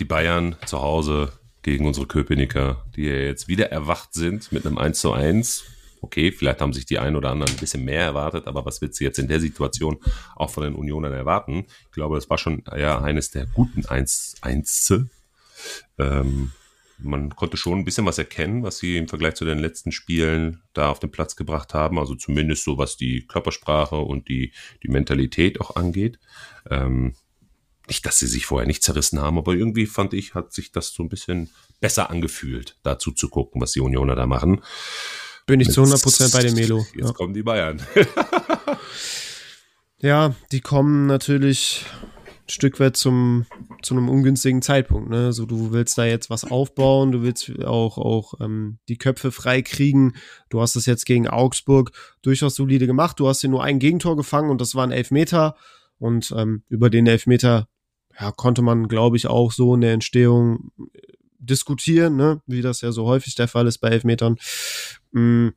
[0.00, 4.78] Die Bayern zu Hause gegen unsere Köpenicker, die ja jetzt wieder erwacht sind mit einem
[4.78, 5.64] 1 zu 1.
[6.00, 8.94] Okay, vielleicht haben sich die einen oder anderen ein bisschen mehr erwartet, aber was wird
[8.94, 9.98] sie jetzt in der Situation
[10.36, 11.66] auch von den Unionern erwarten?
[11.86, 14.94] Ich glaube, das war schon ja eines der guten 1 1
[15.98, 16.52] ähm,
[16.98, 20.62] man konnte schon ein bisschen was erkennen, was sie im Vergleich zu den letzten Spielen
[20.72, 21.98] da auf den Platz gebracht haben.
[21.98, 26.18] Also zumindest so, was die Körpersprache und die, die Mentalität auch angeht.
[26.68, 27.14] Ähm,
[27.88, 30.92] nicht, dass sie sich vorher nicht zerrissen haben, aber irgendwie fand ich, hat sich das
[30.92, 34.62] so ein bisschen besser angefühlt, dazu zu gucken, was die Unioner da machen.
[35.46, 36.86] Bin ich zu 100 Prozent bei dem Melo.
[36.94, 37.12] Jetzt ja.
[37.12, 37.80] kommen die Bayern.
[39.98, 41.86] ja, die kommen natürlich
[42.48, 43.46] Stück weit zum,
[43.82, 45.10] zu einem ungünstigen Zeitpunkt.
[45.10, 45.32] Ne?
[45.32, 49.62] So, du willst da jetzt was aufbauen, du willst auch, auch ähm, die Köpfe frei
[49.62, 50.14] kriegen.
[50.48, 51.92] Du hast es jetzt gegen Augsburg
[52.22, 53.20] durchaus solide gemacht.
[53.20, 55.56] Du hast hier nur ein Gegentor gefangen und das war ein Elfmeter.
[55.98, 57.68] Und ähm, über den Elfmeter
[58.18, 60.70] ja, konnte man, glaube ich, auch so in der Entstehung
[61.38, 62.42] diskutieren, ne?
[62.46, 64.36] wie das ja so häufig der Fall ist bei Elfmetern.
[65.12, 65.52] Mhm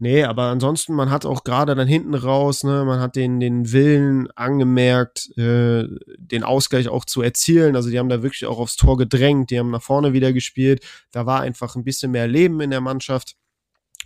[0.00, 3.72] Nee, aber ansonsten, man hat auch gerade dann hinten raus, ne, man hat den, den
[3.72, 5.88] Willen angemerkt, äh,
[6.18, 7.74] den Ausgleich auch zu erzielen.
[7.74, 10.86] Also die haben da wirklich auch aufs Tor gedrängt, die haben nach vorne wieder gespielt.
[11.10, 13.34] Da war einfach ein bisschen mehr Leben in der Mannschaft.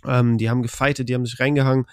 [0.03, 1.85] Ähm, die haben gefeitet, die haben sich reingehangen.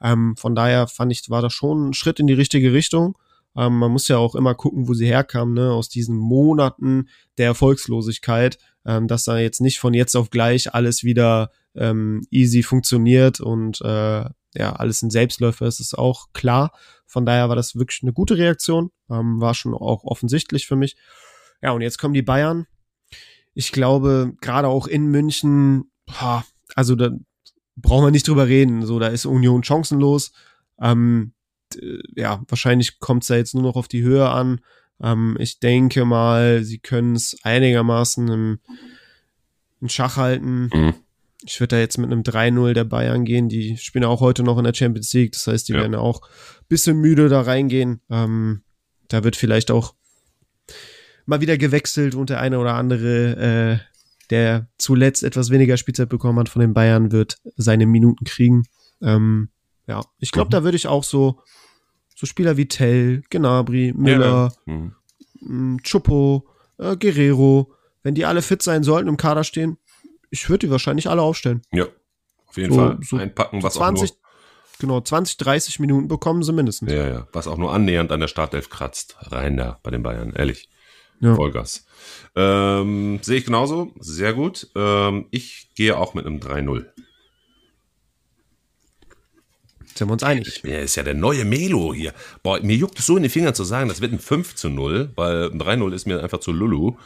[0.00, 3.18] Ähm, von daher fand ich, war das schon ein Schritt in die richtige Richtung.
[3.56, 7.46] Ähm, man muss ja auch immer gucken, wo sie herkamen, ne, aus diesen Monaten der
[7.46, 13.40] Erfolgslosigkeit, ähm, dass da jetzt nicht von jetzt auf gleich alles wieder ähm, easy funktioniert
[13.40, 16.72] und äh, ja, alles ein Selbstläufer ist, ist auch klar.
[17.06, 20.96] Von daher war das wirklich eine gute Reaktion, ähm, war schon auch offensichtlich für mich.
[21.62, 22.66] Ja, und jetzt kommen die Bayern.
[23.54, 26.44] Ich glaube, gerade auch in München, boah,
[26.74, 27.10] also da
[27.76, 28.84] brauchen wir nicht drüber reden.
[28.84, 30.32] So, da ist Union chancenlos.
[30.80, 31.32] Ähm,
[32.16, 34.60] ja, wahrscheinlich kommt es da jetzt nur noch auf die Höhe an.
[35.00, 38.58] Ähm, ich denke mal, sie können es einigermaßen im,
[39.80, 40.70] im Schach halten.
[40.72, 40.94] Mhm.
[41.44, 43.48] Ich würde da jetzt mit einem 3-0 der Bayern gehen.
[43.48, 45.32] Die spielen auch heute noch in der Champions League.
[45.32, 45.80] Das heißt, die ja.
[45.80, 46.20] werden auch
[46.68, 48.00] bisschen müde da reingehen.
[48.10, 48.62] Ähm,
[49.08, 49.94] da wird vielleicht auch
[51.26, 53.78] mal wieder gewechselt und der eine oder andere, äh,
[54.30, 58.64] der zuletzt etwas weniger Spielzeit bekommen hat von den Bayern, wird seine Minuten kriegen.
[59.00, 59.50] Ähm,
[59.86, 60.52] ja, ich glaube, mhm.
[60.52, 61.40] da würde ich auch so,
[62.14, 64.94] so Spieler wie Tell, Gnabry, Müller, ja, mhm.
[65.40, 67.72] Mm, Chupo, äh, Guerrero,
[68.02, 69.78] wenn die alle fit sein sollten, im Kader stehen,
[70.30, 71.62] ich würde die wahrscheinlich alle aufstellen.
[71.72, 71.86] Ja,
[72.46, 72.98] auf jeden so, Fall.
[73.02, 74.18] So Einpacken, was 20, auch nur.
[74.80, 76.92] Genau, 20, 30 Minuten bekommen sie mindestens.
[76.92, 77.28] Ja, ja.
[77.32, 79.16] Was auch nur annähernd an der Startelf kratzt.
[79.20, 80.68] Rein da bei den Bayern, ehrlich.
[81.20, 81.34] Ja.
[81.34, 81.84] Vollgas.
[82.36, 83.92] Ähm, Sehe ich genauso.
[83.98, 84.68] Sehr gut.
[84.76, 86.86] Ähm, ich gehe auch mit einem 3-0.
[89.94, 90.62] Sind wir uns einig?
[90.64, 92.14] Ja, ist ja der neue Melo hier.
[92.44, 94.68] Boah, mir juckt es so in die Finger zu sagen, das wird ein 5 zu
[94.68, 96.96] 0, weil ein 3-0 ist mir einfach zu Lulu.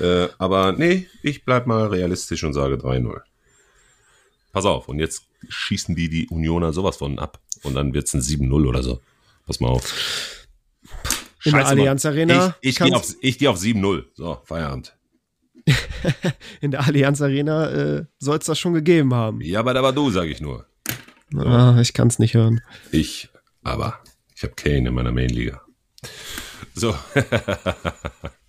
[0.00, 3.20] Äh, aber nee, ich bleib mal realistisch und sage 3-0.
[4.52, 7.40] Pass auf, und jetzt schießen die die Unioner sowas von ab.
[7.62, 9.00] Und dann wird es ein 7-0 oder so.
[9.46, 10.46] Pass mal auf.
[11.44, 12.56] In Scheiße, der Allianz Arena.
[12.60, 14.04] Ich, ich gehe auf, geh auf 7-0.
[14.14, 14.96] So, Feierabend.
[16.60, 19.40] in der Allianz Arena äh, soll es das schon gegeben haben.
[19.40, 20.66] Ja, aber da war du, sage ich nur.
[21.30, 21.40] So.
[21.40, 22.60] Ah, ich kann es nicht hören.
[22.92, 23.28] Ich,
[23.62, 23.98] aber
[24.36, 25.62] ich habe Kane in meiner Mainliga.
[26.74, 26.94] So.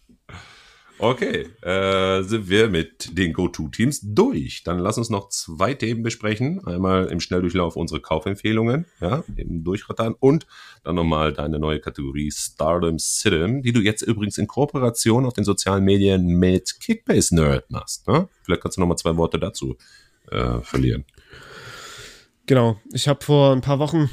[0.98, 4.64] Okay, äh, sind wir mit den Go-To-Teams durch.
[4.64, 6.66] Dann lass uns noch zwei Themen besprechen.
[6.66, 10.48] Einmal im Schnelldurchlauf unsere Kaufempfehlungen, ja, im Durchrattern und
[10.84, 15.44] dann nochmal deine neue Kategorie Stardom Sidem, die du jetzt übrigens in Kooperation auf den
[15.44, 18.08] sozialen Medien mit Kickbase Nerd machst.
[18.08, 18.30] Ne?
[18.44, 19.76] Vielleicht kannst du nochmal zwei Worte dazu
[20.32, 21.04] äh, verlieren.
[22.46, 24.10] Genau, ich habe vor ein paar Wochen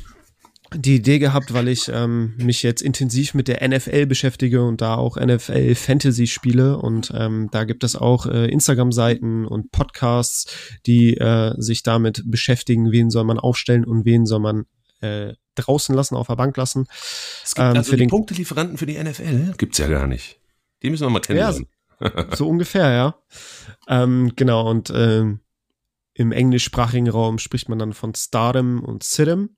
[0.74, 4.96] die Idee gehabt, weil ich ähm, mich jetzt intensiv mit der NFL beschäftige und da
[4.96, 11.16] auch NFL Fantasy spiele und ähm, da gibt es auch äh, Instagram-Seiten und Podcasts, die
[11.16, 14.64] äh, sich damit beschäftigen, wen soll man aufstellen und wen soll man
[15.00, 16.86] äh, draußen lassen, auf der Bank lassen.
[17.44, 20.40] Es gibt ähm, also für die den Punktelieferanten für die NFL gibt's ja gar nicht.
[20.82, 21.66] Die müssen wir mal kennenlernen.
[22.00, 23.14] Ja, so ungefähr, ja.
[23.88, 25.40] Ähm, genau, und ähm,
[26.14, 29.56] im englischsprachigen Raum spricht man dann von Stardom und Sidem.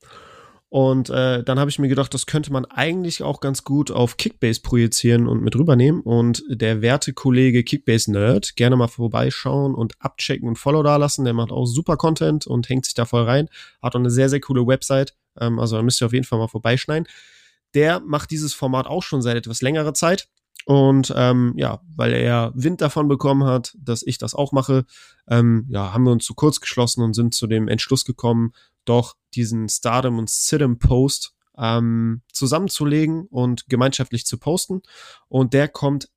[0.75, 4.17] Und äh, dann habe ich mir gedacht, das könnte man eigentlich auch ganz gut auf
[4.17, 6.01] Kickbase projizieren und mit rübernehmen.
[6.01, 11.25] Und der werte Kollege Kickbase Nerd, gerne mal vorbeischauen und abchecken und Follow da lassen.
[11.25, 13.49] Der macht auch super Content und hängt sich da voll rein.
[13.81, 15.15] Hat auch eine sehr, sehr coole Website.
[15.39, 17.07] Ähm, also da müsst ihr auf jeden Fall mal vorbeischneiden.
[17.75, 20.27] Der macht dieses Format auch schon seit etwas längerer Zeit.
[20.67, 24.87] Und ähm, ja, weil er Wind davon bekommen hat, dass ich das auch mache,
[25.29, 28.53] ähm, ja, haben wir uns zu kurz geschlossen und sind zu dem Entschluss gekommen,
[28.85, 34.83] doch diesen Stardom und Sidem Post ähm, zusammenzulegen und gemeinschaftlich zu posten.
[35.29, 36.09] Und der kommt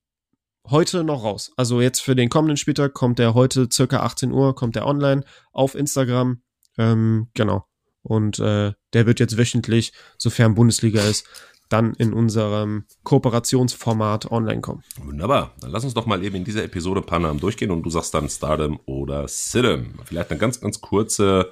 [0.70, 1.52] heute noch raus.
[1.56, 5.24] Also jetzt für den kommenden Spieltag kommt der heute circa 18 Uhr, kommt der online
[5.52, 6.42] auf Instagram.
[6.78, 7.66] Ähm, genau.
[8.04, 11.28] Und äh, der wird jetzt wöchentlich, sofern Bundesliga ist,
[11.70, 14.84] dann in unserem Kooperationsformat online kommen.
[15.04, 15.54] Wunderbar.
[15.60, 17.90] Dann lass uns doch mal eben in dieser Episode ein paar Namen durchgehen und du
[17.90, 19.96] sagst dann Stardom oder Sidem.
[20.06, 21.52] Vielleicht eine ganz, ganz kurze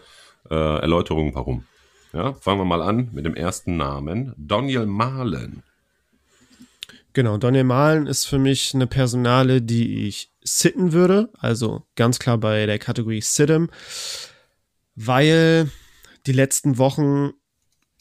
[0.50, 1.66] äh, Erläuterung, warum.
[2.14, 4.34] Ja, fangen wir mal an mit dem ersten Namen.
[4.38, 5.64] Daniel Mahlen.
[7.14, 11.30] Genau, Daniel Mahlen ist für mich eine Personale, die ich sitten würde.
[11.38, 13.70] Also ganz klar bei der Kategorie Sidem,
[14.96, 15.70] weil
[16.26, 17.32] die letzten Wochen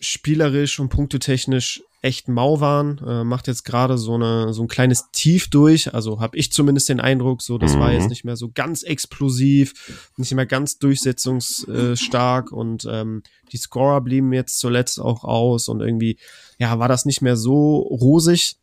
[0.00, 2.98] spielerisch und punktetechnisch echt mau waren.
[2.98, 5.94] Äh, macht jetzt gerade so, eine, so ein kleines Tief durch.
[5.94, 7.80] Also habe ich zumindest den Eindruck, so das mhm.
[7.80, 8.08] war jetzt mhm.
[8.10, 14.58] nicht mehr so ganz explosiv, nicht mehr ganz durchsetzungsstark und ähm, die Scorer blieben jetzt
[14.58, 16.18] zuletzt auch aus und irgendwie,
[16.58, 18.56] ja, war das nicht mehr so rosig.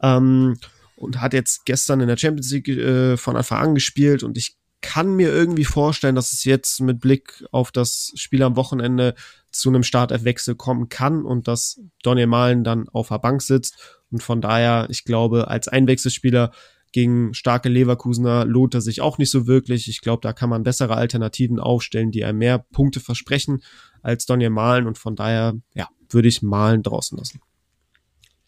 [0.00, 0.56] Ähm,
[0.96, 4.56] und hat jetzt gestern in der Champions League äh, von Anfang an gespielt und ich
[4.82, 9.14] kann mir irgendwie vorstellen, dass es jetzt mit Blick auf das Spiel am Wochenende
[9.50, 14.00] zu einem Startelfwechsel kommen kann und dass Daniel Malen dann auf der Bank sitzt.
[14.10, 16.52] Und von daher, ich glaube, als Einwechselspieler
[16.90, 19.88] gegen starke Leverkusener lohnt er sich auch nicht so wirklich.
[19.88, 23.62] Ich glaube, da kann man bessere Alternativen aufstellen, die einem mehr Punkte versprechen
[24.02, 24.86] als Daniel Malen.
[24.86, 27.40] Und von daher, ja, würde ich Malen draußen lassen.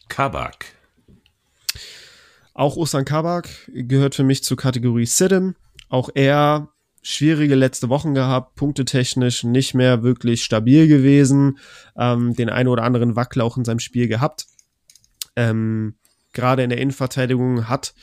[0.09, 0.67] Kabak.
[2.53, 5.57] Auch Osan Kabak gehört für mich zur Kategorie Sidem.
[5.89, 6.69] Auch er
[7.03, 11.59] schwierige letzte Wochen gehabt, punktetechnisch nicht mehr wirklich stabil gewesen,
[11.97, 14.47] ähm, den einen oder anderen Wackler auch in seinem Spiel gehabt.
[15.37, 15.97] Ähm,
[16.33, 17.95] Gerade in der Innenverteidigung hat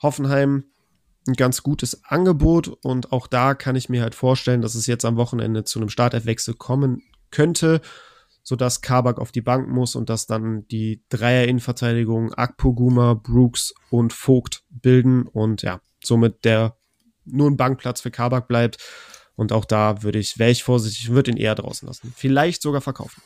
[0.00, 0.64] Hoffenheim
[1.26, 5.04] ein ganz gutes Angebot und auch da kann ich mir halt vorstellen, dass es jetzt
[5.04, 7.80] am Wochenende zu einem Starterwechsel kommen könnte,
[8.42, 14.62] sodass Kabak auf die Bank muss und dass dann die Dreier-Innenverteidigung Akpoguma, Brooks und Vogt
[14.70, 16.75] bilden und ja, somit der
[17.26, 18.78] nur ein Bankplatz für Kabak bleibt.
[19.34, 22.12] Und auch da würde ich, wäre ich vorsichtig, würde ihn eher draußen lassen.
[22.16, 23.22] Vielleicht sogar verkaufen.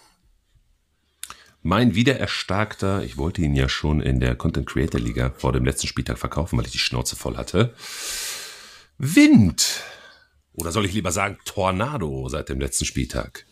[1.62, 5.86] Mein wiedererstarkter, ich wollte ihn ja schon in der Content Creator Liga vor dem letzten
[5.86, 7.74] Spieltag verkaufen, weil ich die Schnauze voll hatte.
[8.96, 9.82] Wind.
[10.54, 13.44] Oder soll ich lieber sagen Tornado seit dem letzten Spieltag?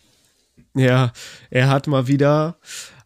[0.75, 1.13] Ja,
[1.51, 2.59] er hat mal wieder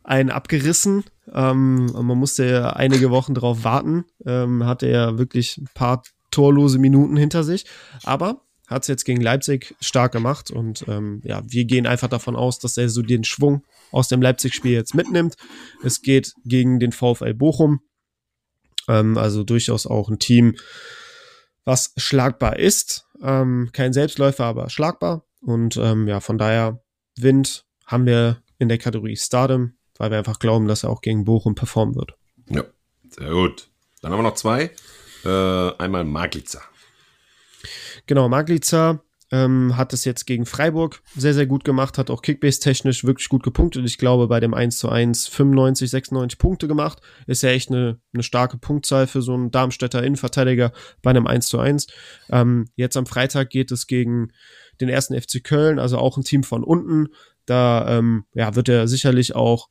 [0.04, 1.04] einen abgerissen.
[1.32, 4.04] Ähm, man musste ja einige Wochen drauf warten.
[4.24, 6.02] Ähm, hatte er wirklich ein paar
[6.32, 7.64] torlose Minuten hinter sich.
[8.02, 12.36] Aber hat es jetzt gegen Leipzig stark gemacht und ähm, ja, wir gehen einfach davon
[12.36, 15.36] aus, dass er so den Schwung aus dem Leipzig-Spiel jetzt mitnimmt.
[15.82, 17.80] Es geht gegen den VfL Bochum,
[18.88, 20.56] ähm, also durchaus auch ein Team,
[21.64, 23.06] was schlagbar ist.
[23.22, 25.24] Ähm, kein Selbstläufer, aber schlagbar.
[25.40, 26.82] Und ähm, ja, von daher
[27.16, 31.24] Wind haben wir in der Kategorie Stardom, weil wir einfach glauben, dass er auch gegen
[31.24, 32.14] Bochum performen wird.
[32.48, 32.64] Ja,
[33.10, 33.68] sehr gut.
[34.00, 34.70] Dann haben wir noch zwei.
[35.24, 36.62] Äh, einmal Maglica.
[38.06, 39.00] Genau, Maglica
[39.32, 43.42] ähm, hat es jetzt gegen Freiburg sehr, sehr gut gemacht, hat auch Kickbase-technisch wirklich gut
[43.42, 43.84] gepunktet.
[43.86, 47.00] Ich glaube, bei dem 1 zu 1 95, 96 Punkte gemacht.
[47.26, 51.46] Ist ja echt eine, eine starke Punktzahl für so einen Darmstädter Innenverteidiger bei einem 1
[51.46, 51.86] zu 1.
[52.30, 54.32] Ähm, jetzt am Freitag geht es gegen
[54.82, 57.08] den ersten FC Köln, also auch ein Team von unten.
[57.46, 59.68] Da ähm, ja, wird er sicherlich auch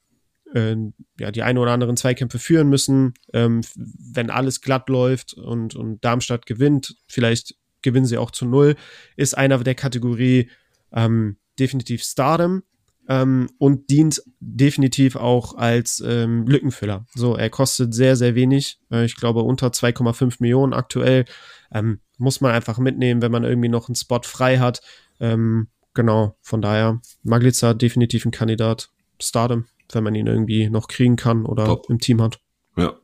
[0.53, 0.75] äh,
[1.19, 3.13] ja, die ein oder anderen Zweikämpfe führen müssen.
[3.33, 8.75] Ähm, wenn alles glatt läuft und, und Darmstadt gewinnt, vielleicht gewinnen sie auch zu null,
[9.15, 10.49] ist einer der Kategorie
[10.91, 12.63] ähm, definitiv Stardom
[13.07, 17.05] ähm, und dient definitiv auch als ähm, Lückenfüller.
[17.13, 18.79] So, er kostet sehr, sehr wenig.
[18.91, 21.25] Äh, ich glaube unter 2,5 Millionen aktuell.
[21.73, 24.81] Ähm, muss man einfach mitnehmen, wenn man irgendwie noch einen Spot frei hat.
[25.19, 28.89] Ähm, genau, von daher, Maglica definitiv ein Kandidat.
[29.19, 31.89] Stardom wenn man ihn irgendwie noch kriegen kann oder Top.
[31.89, 32.39] im Team hat.
[32.75, 32.95] Ja.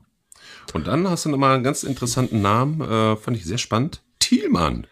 [0.74, 4.04] Und dann hast du nochmal einen ganz interessanten Namen, äh, fand ich sehr spannend.
[4.20, 4.88] Thielmann.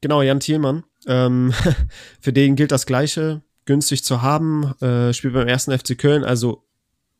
[0.00, 0.84] Genau, Jan Thielmann.
[1.06, 1.52] Ähm,
[2.20, 6.64] für den gilt das Gleiche, günstig zu haben, äh, spielt beim ersten FC Köln, also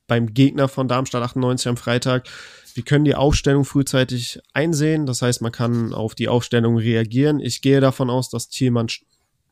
[0.07, 2.29] beim Gegner von Darmstadt 98 am Freitag.
[2.75, 7.41] Wir können die Aufstellung frühzeitig einsehen, das heißt, man kann auf die Aufstellung reagieren.
[7.41, 8.89] Ich gehe davon aus, dass Thielmann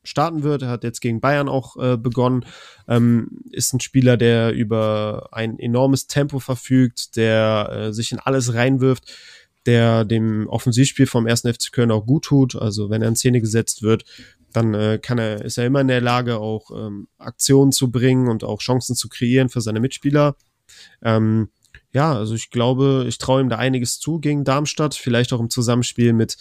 [0.04, 0.62] starten wird.
[0.62, 2.44] Er hat jetzt gegen Bayern auch äh, begonnen.
[2.86, 8.54] Ähm, ist ein Spieler, der über ein enormes Tempo verfügt, der äh, sich in alles
[8.54, 9.04] reinwirft,
[9.66, 11.42] der dem Offensivspiel vom 1.
[11.42, 12.56] FC Köln auch gut tut.
[12.56, 14.04] Also wenn er in Szene gesetzt wird,
[14.52, 18.28] dann äh, kann er, ist er immer in der Lage, auch ähm, Aktionen zu bringen
[18.28, 20.36] und auch Chancen zu kreieren für seine Mitspieler.
[21.02, 21.50] Ähm,
[21.92, 25.50] ja, also ich glaube, ich traue ihm da einiges zu gegen Darmstadt, vielleicht auch im
[25.50, 26.36] Zusammenspiel mit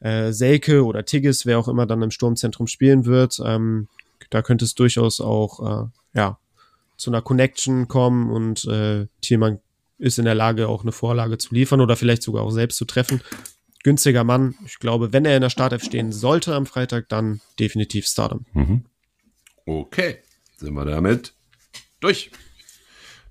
[0.00, 3.40] äh, Selke oder Tigges, wer auch immer dann im Sturmzentrum spielen wird.
[3.44, 3.88] Ähm,
[4.30, 6.38] da könnte es durchaus auch äh, ja,
[6.96, 9.60] zu einer Connection kommen und äh, Thielmann
[9.98, 12.84] ist in der Lage, auch eine Vorlage zu liefern oder vielleicht sogar auch selbst zu
[12.84, 13.20] treffen.
[13.82, 14.54] Günstiger Mann.
[14.66, 18.44] Ich glaube, wenn er in der Startelf stehen sollte am Freitag, dann definitiv Stardom.
[18.52, 18.84] Mhm.
[19.66, 20.18] Okay,
[20.56, 21.34] sind wir damit
[22.00, 22.30] durch.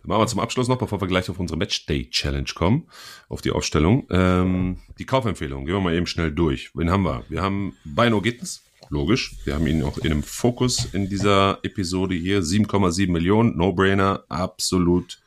[0.09, 2.87] Machen wir zum Abschluss noch, bevor wir gleich auf unsere Matchday Challenge kommen,
[3.27, 4.07] auf die Aufstellung.
[4.09, 6.71] Ähm, die Kaufempfehlung, gehen wir mal eben schnell durch.
[6.73, 7.25] Wen haben wir?
[7.29, 9.35] Wir haben Bino Gittens, logisch.
[9.45, 12.41] Wir haben ihn auch in einem Fokus in dieser Episode hier.
[12.41, 15.21] 7,7 Millionen, No-Brainer, absolut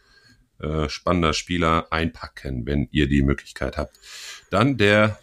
[0.59, 1.87] äh, spannender Spieler.
[1.93, 3.97] Einpacken, wenn ihr die Möglichkeit habt.
[4.51, 5.17] Dann der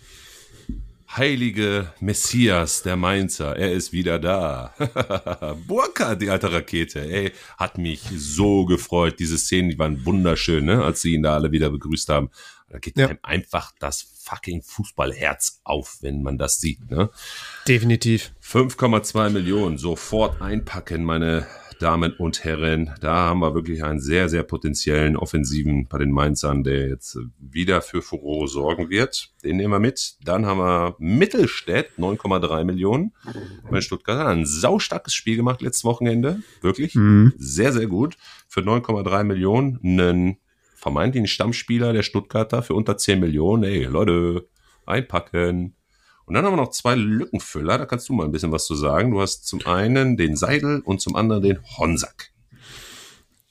[1.15, 4.73] heilige Messias der Mainzer, er ist wieder da.
[5.67, 9.19] Burka, die alte Rakete, ey, hat mich so gefreut.
[9.19, 10.83] Diese Szenen, die waren wunderschön, ne?
[10.83, 12.29] als sie ihn da alle wieder begrüßt haben.
[12.69, 13.07] Da geht ja.
[13.07, 16.91] einem einfach das fucking Fußballherz auf, wenn man das sieht.
[16.91, 17.09] Ne?
[17.67, 18.31] Definitiv.
[18.43, 21.47] 5,2 Millionen, sofort einpacken, meine
[21.79, 22.93] Damen und Herren.
[23.01, 27.81] Da haben wir wirklich einen sehr, sehr potenziellen Offensiven bei den Mainzern, der jetzt wieder
[27.81, 29.31] für Furore sorgen wird.
[29.43, 30.17] Den nehmen wir mit.
[30.23, 33.13] Dann haben wir Mittelstädt, 9,3 Millionen.
[33.71, 36.41] Bei Stuttgart ein saustarkes Spiel gemacht letztes Wochenende.
[36.61, 36.95] Wirklich.
[36.95, 37.33] Mhm.
[37.37, 38.17] Sehr, sehr gut.
[38.47, 40.37] Für 9,3 Millionen einen
[40.75, 43.63] vermeintlichen Stammspieler der Stuttgarter für unter 10 Millionen.
[43.63, 44.47] Ey, Leute,
[44.85, 45.75] einpacken.
[46.29, 48.75] Und dann haben wir noch zwei Lückenfüller, da kannst du mal ein bisschen was zu
[48.75, 49.09] sagen.
[49.09, 52.29] Du hast zum einen den Seidel und zum anderen den Honsack.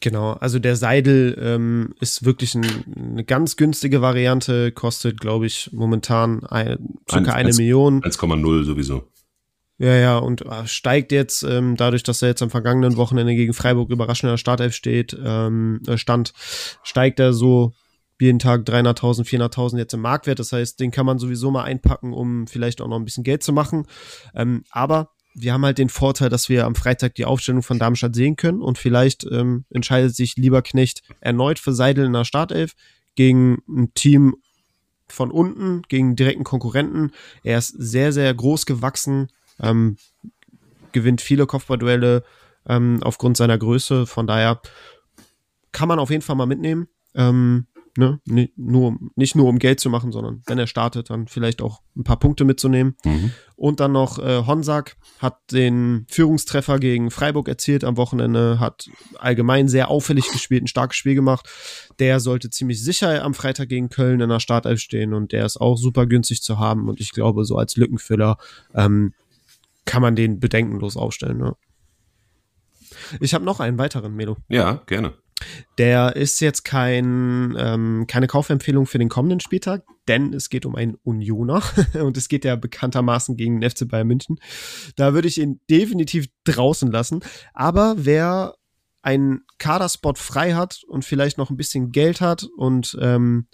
[0.00, 2.64] Genau, also der Seidel ähm, ist wirklich ein,
[2.96, 8.00] eine ganz günstige Variante, kostet, glaube ich, momentan ein, circa 1, eine 1, Million.
[8.02, 9.08] 1,0 sowieso.
[9.78, 13.54] Ja, ja, und äh, steigt jetzt, ähm, dadurch, dass er jetzt am vergangenen Wochenende gegen
[13.54, 16.32] Freiburg überraschend in der Startelf steht, ähm, äh, stand,
[16.84, 17.72] steigt er so
[18.20, 20.38] jeden Tag 300.000, 400.000 jetzt im Marktwert.
[20.38, 23.42] Das heißt, den kann man sowieso mal einpacken, um vielleicht auch noch ein bisschen Geld
[23.42, 23.86] zu machen.
[24.34, 28.14] Ähm, aber wir haben halt den Vorteil, dass wir am Freitag die Aufstellung von Darmstadt
[28.14, 32.74] sehen können und vielleicht ähm, entscheidet sich Lieberknecht erneut für Seidel in der Startelf
[33.14, 34.36] gegen ein Team
[35.06, 37.12] von unten, gegen direkten Konkurrenten.
[37.42, 39.28] Er ist sehr, sehr groß gewachsen,
[39.60, 39.96] ähm,
[40.92, 42.24] gewinnt viele Kopfballduelle
[42.68, 44.06] ähm, aufgrund seiner Größe.
[44.06, 44.60] Von daher
[45.72, 46.88] kann man auf jeden Fall mal mitnehmen.
[47.14, 47.66] Ähm,
[47.98, 51.60] ne, nicht nur, nicht nur um Geld zu machen, sondern wenn er startet, dann vielleicht
[51.60, 52.94] auch ein paar Punkte mitzunehmen.
[53.04, 53.32] Mhm.
[53.56, 58.88] Und dann noch äh, Honsack hat den Führungstreffer gegen Freiburg erzielt am Wochenende, hat
[59.18, 61.48] allgemein sehr auffällig gespielt, ein starkes Spiel gemacht.
[61.98, 65.60] Der sollte ziemlich sicher am Freitag gegen Köln in der Startelf stehen und der ist
[65.60, 68.38] auch super günstig zu haben und ich glaube, so als Lückenfüller
[68.74, 69.12] ähm,
[69.84, 71.38] kann man den bedenkenlos aufstellen.
[71.38, 71.56] Ne?
[73.20, 74.36] Ich habe noch einen weiteren, Melo.
[74.48, 75.14] Ja, gerne.
[75.78, 80.74] Der ist jetzt kein, ähm, keine Kaufempfehlung für den kommenden Spieltag, denn es geht um
[80.74, 81.62] einen Unioner
[81.94, 84.40] und es geht ja bekanntermaßen gegen den FC Bayern München.
[84.96, 87.20] Da würde ich ihn definitiv draußen lassen.
[87.54, 88.54] Aber wer
[89.02, 93.46] einen Kaderspot frei hat und vielleicht noch ein bisschen Geld hat und ähm,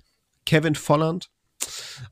[0.46, 1.30] Kevin Volland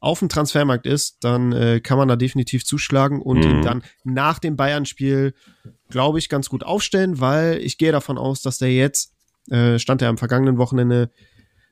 [0.00, 3.50] auf dem Transfermarkt ist, dann äh, kann man da definitiv zuschlagen und mhm.
[3.50, 5.34] ihn dann nach dem Bayern-Spiel,
[5.90, 9.12] glaube ich, ganz gut aufstellen, weil ich gehe davon aus, dass der jetzt
[9.50, 11.10] äh, stand er am vergangenen Wochenende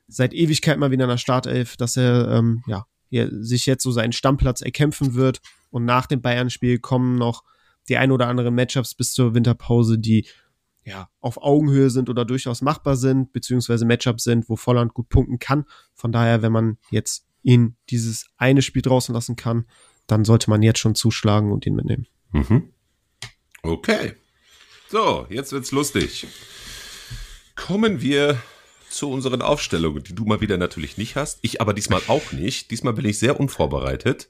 [0.07, 3.91] seit Ewigkeit mal wieder in der Startelf, dass er ähm, ja, hier sich jetzt so
[3.91, 5.41] seinen Stammplatz erkämpfen wird.
[5.69, 7.43] Und nach dem Bayern-Spiel kommen noch
[7.87, 10.27] die ein oder anderen Matchups bis zur Winterpause, die
[10.83, 15.39] ja auf Augenhöhe sind oder durchaus machbar sind, beziehungsweise Matchups sind, wo Volland gut punkten
[15.39, 15.65] kann.
[15.93, 19.65] Von daher, wenn man jetzt ihn dieses eine Spiel draußen lassen kann,
[20.07, 22.07] dann sollte man jetzt schon zuschlagen und ihn mitnehmen.
[22.31, 22.73] Mhm.
[23.63, 24.13] Okay.
[24.89, 26.27] So, jetzt wird's lustig
[27.55, 28.37] kommen wir
[28.89, 31.39] zu unseren Aufstellungen, die du mal wieder natürlich nicht hast.
[31.41, 32.71] Ich aber diesmal auch nicht.
[32.71, 34.29] Diesmal bin ich sehr unvorbereitet.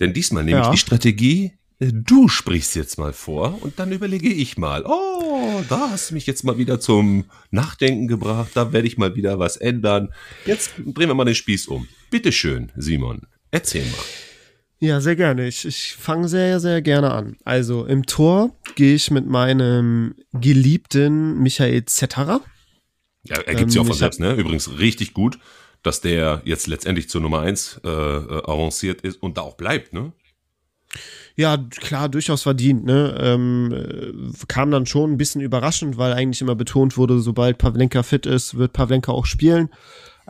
[0.00, 0.64] Denn diesmal nehme ja.
[0.64, 5.90] ich die Strategie, du sprichst jetzt mal vor und dann überlege ich mal, oh, da
[5.90, 9.56] hast du mich jetzt mal wieder zum Nachdenken gebracht, da werde ich mal wieder was
[9.56, 10.12] ändern.
[10.46, 11.88] Jetzt drehen wir mal den Spieß um.
[12.10, 14.29] Bitteschön, Simon, erzähl mal.
[14.80, 15.46] Ja, sehr gerne.
[15.46, 17.36] Ich, ich fange sehr, sehr gerne an.
[17.44, 22.40] Also im Tor gehe ich mit meinem geliebten Michael Zetterer.
[23.22, 24.32] Ja, er gibt ähm, ja auch von selbst, ne?
[24.32, 25.38] Übrigens richtig gut,
[25.82, 29.92] dass der jetzt letztendlich zur Nummer eins äh, äh, avanciert ist und da auch bleibt,
[29.92, 30.12] ne?
[31.36, 32.84] Ja, klar, durchaus verdient.
[32.84, 33.16] Ne?
[33.20, 38.02] Ähm, äh, kam dann schon ein bisschen überraschend, weil eigentlich immer betont wurde, sobald Pavlenka
[38.02, 39.68] fit ist, wird Pavlenka auch spielen.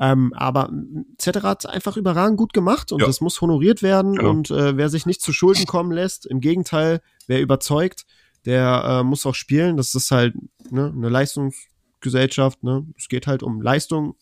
[0.01, 0.73] Ähm, aber
[1.19, 1.43] etc.
[1.43, 3.07] hat einfach überragend gut gemacht und ja.
[3.07, 4.15] das muss honoriert werden.
[4.15, 4.31] Genau.
[4.31, 8.07] Und äh, wer sich nicht zu Schulden kommen lässt, im Gegenteil, wer überzeugt,
[8.47, 9.77] der äh, muss auch spielen.
[9.77, 10.35] Das ist halt
[10.71, 12.63] ne, eine Leistungsgesellschaft.
[12.63, 12.87] Ne?
[12.97, 14.15] Es geht halt um Leistung,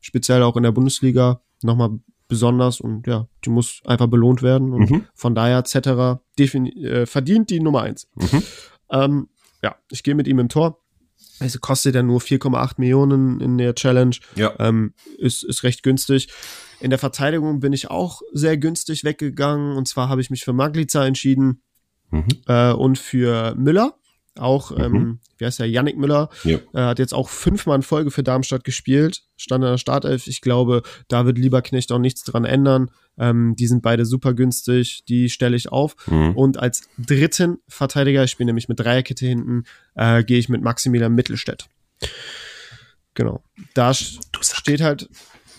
[0.00, 4.74] speziell auch in der Bundesliga nochmal besonders und ja, die muss einfach belohnt werden.
[4.74, 5.04] Und mhm.
[5.14, 6.20] von daher etc.
[6.38, 8.06] Äh, verdient die Nummer eins.
[8.16, 8.42] Mhm.
[8.90, 9.28] Ähm,
[9.62, 10.81] ja, ich gehe mit ihm im Tor.
[11.40, 14.16] Also kostet ja nur 4,8 Millionen in der Challenge.
[14.36, 14.54] Ja.
[14.58, 16.28] Ähm, ist, ist recht günstig.
[16.80, 19.76] In der Verteidigung bin ich auch sehr günstig weggegangen.
[19.76, 21.62] Und zwar habe ich mich für Maglica entschieden
[22.10, 22.26] mhm.
[22.46, 23.96] äh, und für Müller.
[24.38, 24.82] Auch, mhm.
[24.82, 26.58] ähm, wie heißt der, Yannick Müller, ja.
[26.72, 30.26] äh, hat jetzt auch fünfmal in Folge für Darmstadt gespielt, stand in der Startelf.
[30.26, 32.90] Ich glaube, da wird Lieberknecht auch nichts dran ändern.
[33.18, 35.94] Ähm, die sind beide super günstig, die stelle ich auf.
[36.06, 36.36] Mhm.
[36.36, 41.14] Und als dritten Verteidiger, ich spiele nämlich mit Dreierkette hinten, äh, gehe ich mit Maximilian
[41.14, 41.68] Mittelstädt.
[43.14, 43.42] Genau.
[43.74, 45.08] Da steht halt.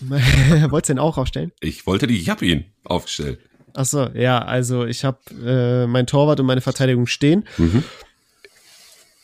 [0.00, 1.52] Wolltest du den auch aufstellen?
[1.60, 3.38] Ich wollte die, ich habe ihn aufgestellt.
[3.74, 7.44] Achso, ja, also ich habe äh, mein Torwart und meine Verteidigung stehen.
[7.58, 7.84] Mhm.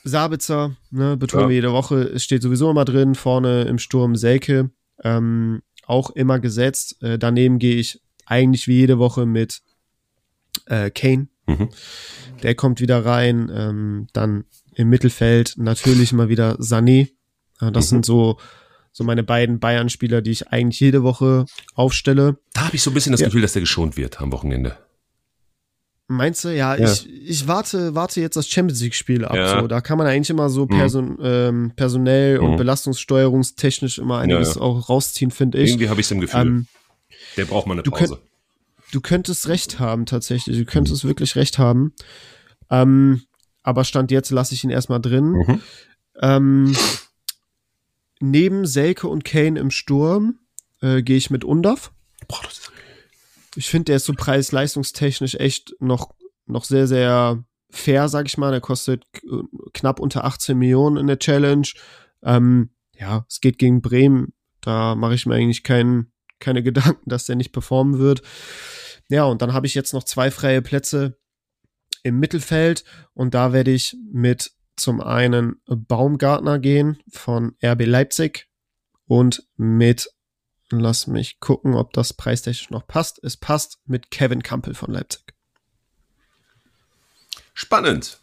[0.03, 1.49] Sabitzer, ne, betonen ja.
[1.51, 4.71] wir jede Woche, es steht sowieso immer drin, vorne im Sturm Selke,
[5.05, 7.03] ähm, auch immer gesetzt.
[7.03, 8.01] Äh, daneben gehe ich
[8.31, 9.61] eigentlich wie jede Woche mit
[10.67, 11.29] äh, Kane.
[11.47, 11.69] Mhm.
[12.43, 13.51] Der kommt wieder rein.
[13.53, 17.09] Ähm, dann im Mittelfeld natürlich mal wieder Sané.
[17.61, 17.89] Ja, das mhm.
[17.89, 18.39] sind so,
[18.93, 22.39] so meine beiden Bayern-Spieler, die ich eigentlich jede Woche aufstelle.
[22.55, 23.27] Da habe ich so ein bisschen das ja.
[23.27, 24.79] Gefühl, dass der geschont wird am Wochenende.
[26.09, 26.49] Meinst du?
[26.49, 29.37] Ja, ja, ich, ich warte, warte jetzt das Champions League-Spiel ab.
[29.37, 29.61] Ja.
[29.61, 30.69] So, da kann man eigentlich immer so mhm.
[30.69, 31.19] person, mhm.
[31.23, 32.45] ähm, personell mhm.
[32.47, 35.71] und belastungssteuerungstechnisch immer einiges auch rausziehen, finde ich.
[35.71, 36.41] Irgendwie habe ich es im Gefühl.
[36.41, 36.67] Ähm,
[37.37, 38.07] der braucht mal eine Pause.
[38.07, 38.23] Du, könnt,
[38.93, 40.59] du könntest recht haben, tatsächlich.
[40.59, 41.09] Du könntest mhm.
[41.09, 41.95] wirklich recht haben.
[42.71, 43.23] Ähm,
[43.63, 45.33] aber Stand jetzt lasse ich ihn erstmal drin.
[45.33, 45.63] Mhm.
[46.23, 46.77] Ähm,
[48.21, 50.39] neben Selke und Kane im Sturm
[50.81, 51.93] äh, gehe ich mit Undaf.
[52.29, 52.73] Boah, das ist
[53.57, 56.15] ich finde, der ist so preis-leistungstechnisch echt noch,
[56.47, 58.51] noch sehr, sehr fair, sag ich mal.
[58.51, 59.05] Der kostet
[59.73, 61.67] knapp unter 18 Millionen in der Challenge.
[62.23, 64.33] Ähm, ja, es geht gegen Bremen.
[64.61, 68.23] Da mache ich mir eigentlich kein, keine Gedanken, dass der nicht performen wird.
[69.09, 71.19] Ja, und dann habe ich jetzt noch zwei freie Plätze
[72.03, 78.49] im Mittelfeld und da werde ich mit zum einen Baumgartner gehen von RB Leipzig
[79.07, 80.09] und mit
[80.73, 83.23] Lass mich gucken, ob das preistechnisch noch passt.
[83.25, 85.35] Es passt mit Kevin Campbell von Leipzig.
[87.55, 88.21] Spannend.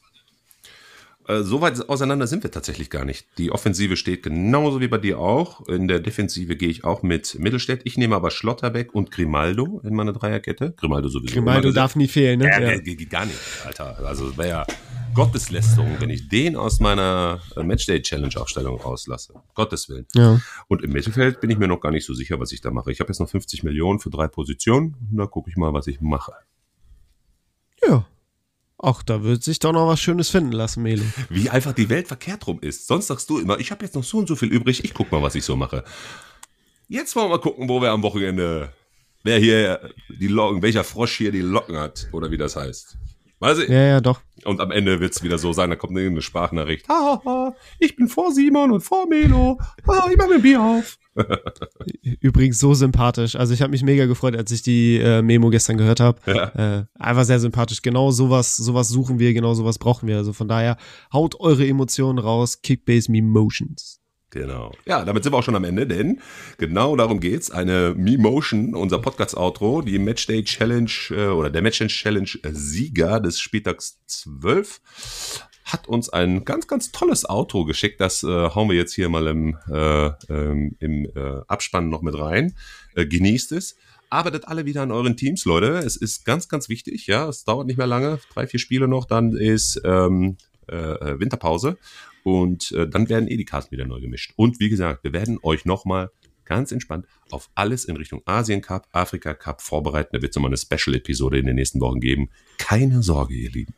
[1.28, 3.28] Äh, so weit auseinander sind wir tatsächlich gar nicht.
[3.38, 5.68] Die Offensive steht genauso wie bei dir auch.
[5.68, 7.82] In der Defensive gehe ich auch mit Mittelstädt.
[7.84, 10.74] Ich nehme aber Schlotterbeck und Grimaldo in meine Dreierkette.
[10.78, 11.34] Grimaldo sowieso.
[11.34, 12.46] Grimaldo darf nie fehlen, ne?
[12.46, 12.78] Ja, ja.
[13.10, 14.00] Gar nicht, Alter.
[14.06, 14.68] Also wäre ja
[15.14, 19.34] Gotteslästerung, wenn ich den aus meiner äh, Matchday-Challenge-Aufstellung rauslasse.
[19.54, 20.06] Gottes Willen.
[20.14, 20.40] Ja.
[20.68, 22.92] Und im Mittelfeld bin ich mir noch gar nicht so sicher, was ich da mache.
[22.92, 24.96] Ich habe jetzt noch 50 Millionen für drei Positionen.
[25.12, 26.34] Da gucke ich mal, was ich mache.
[27.86, 28.06] Ja.
[28.80, 31.04] Ach, da wird sich doch noch was Schönes finden lassen, Melo.
[31.30, 32.86] Wie einfach die Welt verkehrt rum ist.
[32.86, 35.12] Sonst sagst du immer, ich habe jetzt noch so und so viel übrig, ich guck
[35.12, 35.84] mal, was ich so mache.
[36.88, 38.72] Jetzt wollen wir mal gucken, wo wir am Wochenende,
[39.24, 42.98] wer hier die Locken, welcher Frosch hier die Locken hat, oder wie das heißt.
[43.40, 43.70] Weiß ich.
[43.70, 44.22] Ja, ja, doch.
[44.46, 46.88] Und am Ende wird es wieder so sein, da kommt eine Sprachnachricht.
[46.90, 49.60] Ha, ha, ich bin vor Simon und vor Melo.
[49.88, 50.98] Ha, ich mach mir ein Bier auf.
[52.22, 53.36] Übrigens so sympathisch.
[53.36, 56.20] Also ich habe mich mega gefreut, als ich die äh, Memo gestern gehört habe.
[56.26, 56.80] Ja.
[56.80, 57.82] Äh, einfach sehr sympathisch.
[57.82, 60.18] Genau sowas, sowas suchen wir, genau sowas brauchen wir.
[60.18, 60.78] Also von daher
[61.14, 62.62] haut eure Emotionen raus.
[62.62, 64.00] Kickbase Me Motions.
[64.32, 64.74] Genau.
[64.86, 66.20] Ja, damit sind wir auch schon am Ende, denn
[66.58, 67.50] genau darum geht's.
[67.50, 74.02] Eine Me-Motion, unser Podcast-Outro, die Matchday Challenge äh, oder der Matchday Challenge Sieger des Spieltags
[74.08, 74.82] 12
[75.64, 78.02] hat uns ein ganz, ganz tolles Outro geschickt.
[78.02, 82.18] Das äh, hauen wir jetzt hier mal im, äh, ähm, im äh, Abspann noch mit
[82.18, 82.54] rein.
[82.96, 83.76] Äh, genießt es.
[84.10, 85.80] Arbeitet alle wieder an euren Teams, Leute.
[85.80, 87.08] Es ist ganz, ganz wichtig.
[87.08, 88.20] Ja, es dauert nicht mehr lange.
[88.34, 91.78] Drei, vier Spiele noch, dann ist ähm, äh, Winterpause.
[92.28, 94.34] Und äh, dann werden eh die Karten wieder neu gemischt.
[94.36, 96.12] Und wie gesagt, wir werden euch nochmal
[96.44, 100.10] ganz entspannt auf alles in Richtung Asien Cup, Afrika Cup vorbereiten.
[100.12, 102.28] Da wird es nochmal eine Special-Episode in den nächsten Wochen geben.
[102.58, 103.74] Keine Sorge, ihr Lieben.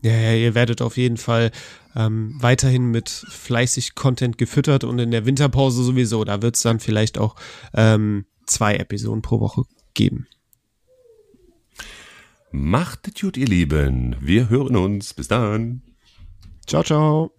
[0.00, 1.50] Ja, ja, ihr werdet auf jeden Fall
[1.94, 6.24] ähm, weiterhin mit fleißig Content gefüttert und in der Winterpause sowieso.
[6.24, 7.36] Da wird es dann vielleicht auch
[7.74, 10.26] ähm, zwei Episoden pro Woche geben.
[12.50, 14.16] Macht es gut, ihr Lieben.
[14.22, 15.12] Wir hören uns.
[15.12, 15.82] Bis dann.
[16.66, 17.32] Ciao, ciao.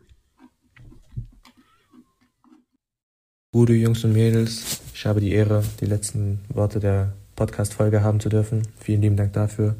[3.53, 8.27] Gute Jungs und Mädels, ich habe die Ehre, die letzten Worte der Podcast-Folge haben zu
[8.27, 8.63] dürfen.
[8.79, 9.75] Vielen lieben Dank dafür.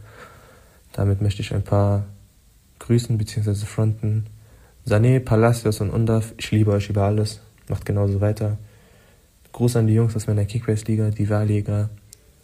[0.91, 2.05] Damit möchte ich ein paar
[2.77, 3.65] grüßen bzw.
[3.65, 4.27] fronten.
[4.87, 7.39] Sané, Palacios und Undaf, ich liebe euch über alles.
[7.67, 8.59] Macht genauso weiter.
[9.53, 11.89] Gruß an die Jungs aus meiner Kickbase-Liga, die Wahlliga.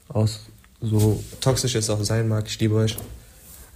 [0.08, 0.48] Aus
[0.82, 2.98] so toxisch es auch sein mag, ich liebe euch.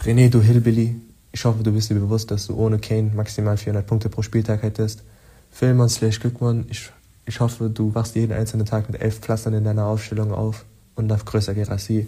[0.03, 0.95] René, du Hillbilly,
[1.31, 4.63] ich hoffe, du bist dir bewusst, dass du ohne Kane maximal 400 Punkte pro Spieltag
[4.63, 5.03] hättest.
[5.51, 6.91] Filmon slash Glückmann, ich
[7.25, 10.65] ich hoffe, du wachst jeden einzelnen Tag mit elf Pflastern in deiner Aufstellung auf
[10.95, 12.07] und auf größer Gerassi.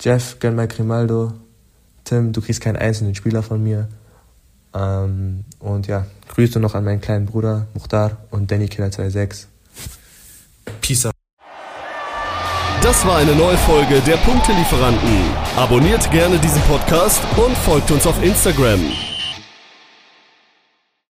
[0.00, 1.32] Jeff, gönn mal Grimaldo.
[2.04, 3.88] Tim, du kriegst keinen einzelnen Spieler von mir.
[4.74, 9.48] Ähm, und ja, Grüße noch an meinen kleinen Bruder Muchtar und Danny Killer 26.
[10.80, 11.12] Peace out.
[12.82, 15.18] Das war eine neue Folge der Punktelieferanten.
[15.56, 18.80] Abonniert gerne diesen Podcast und folgt uns auf Instagram.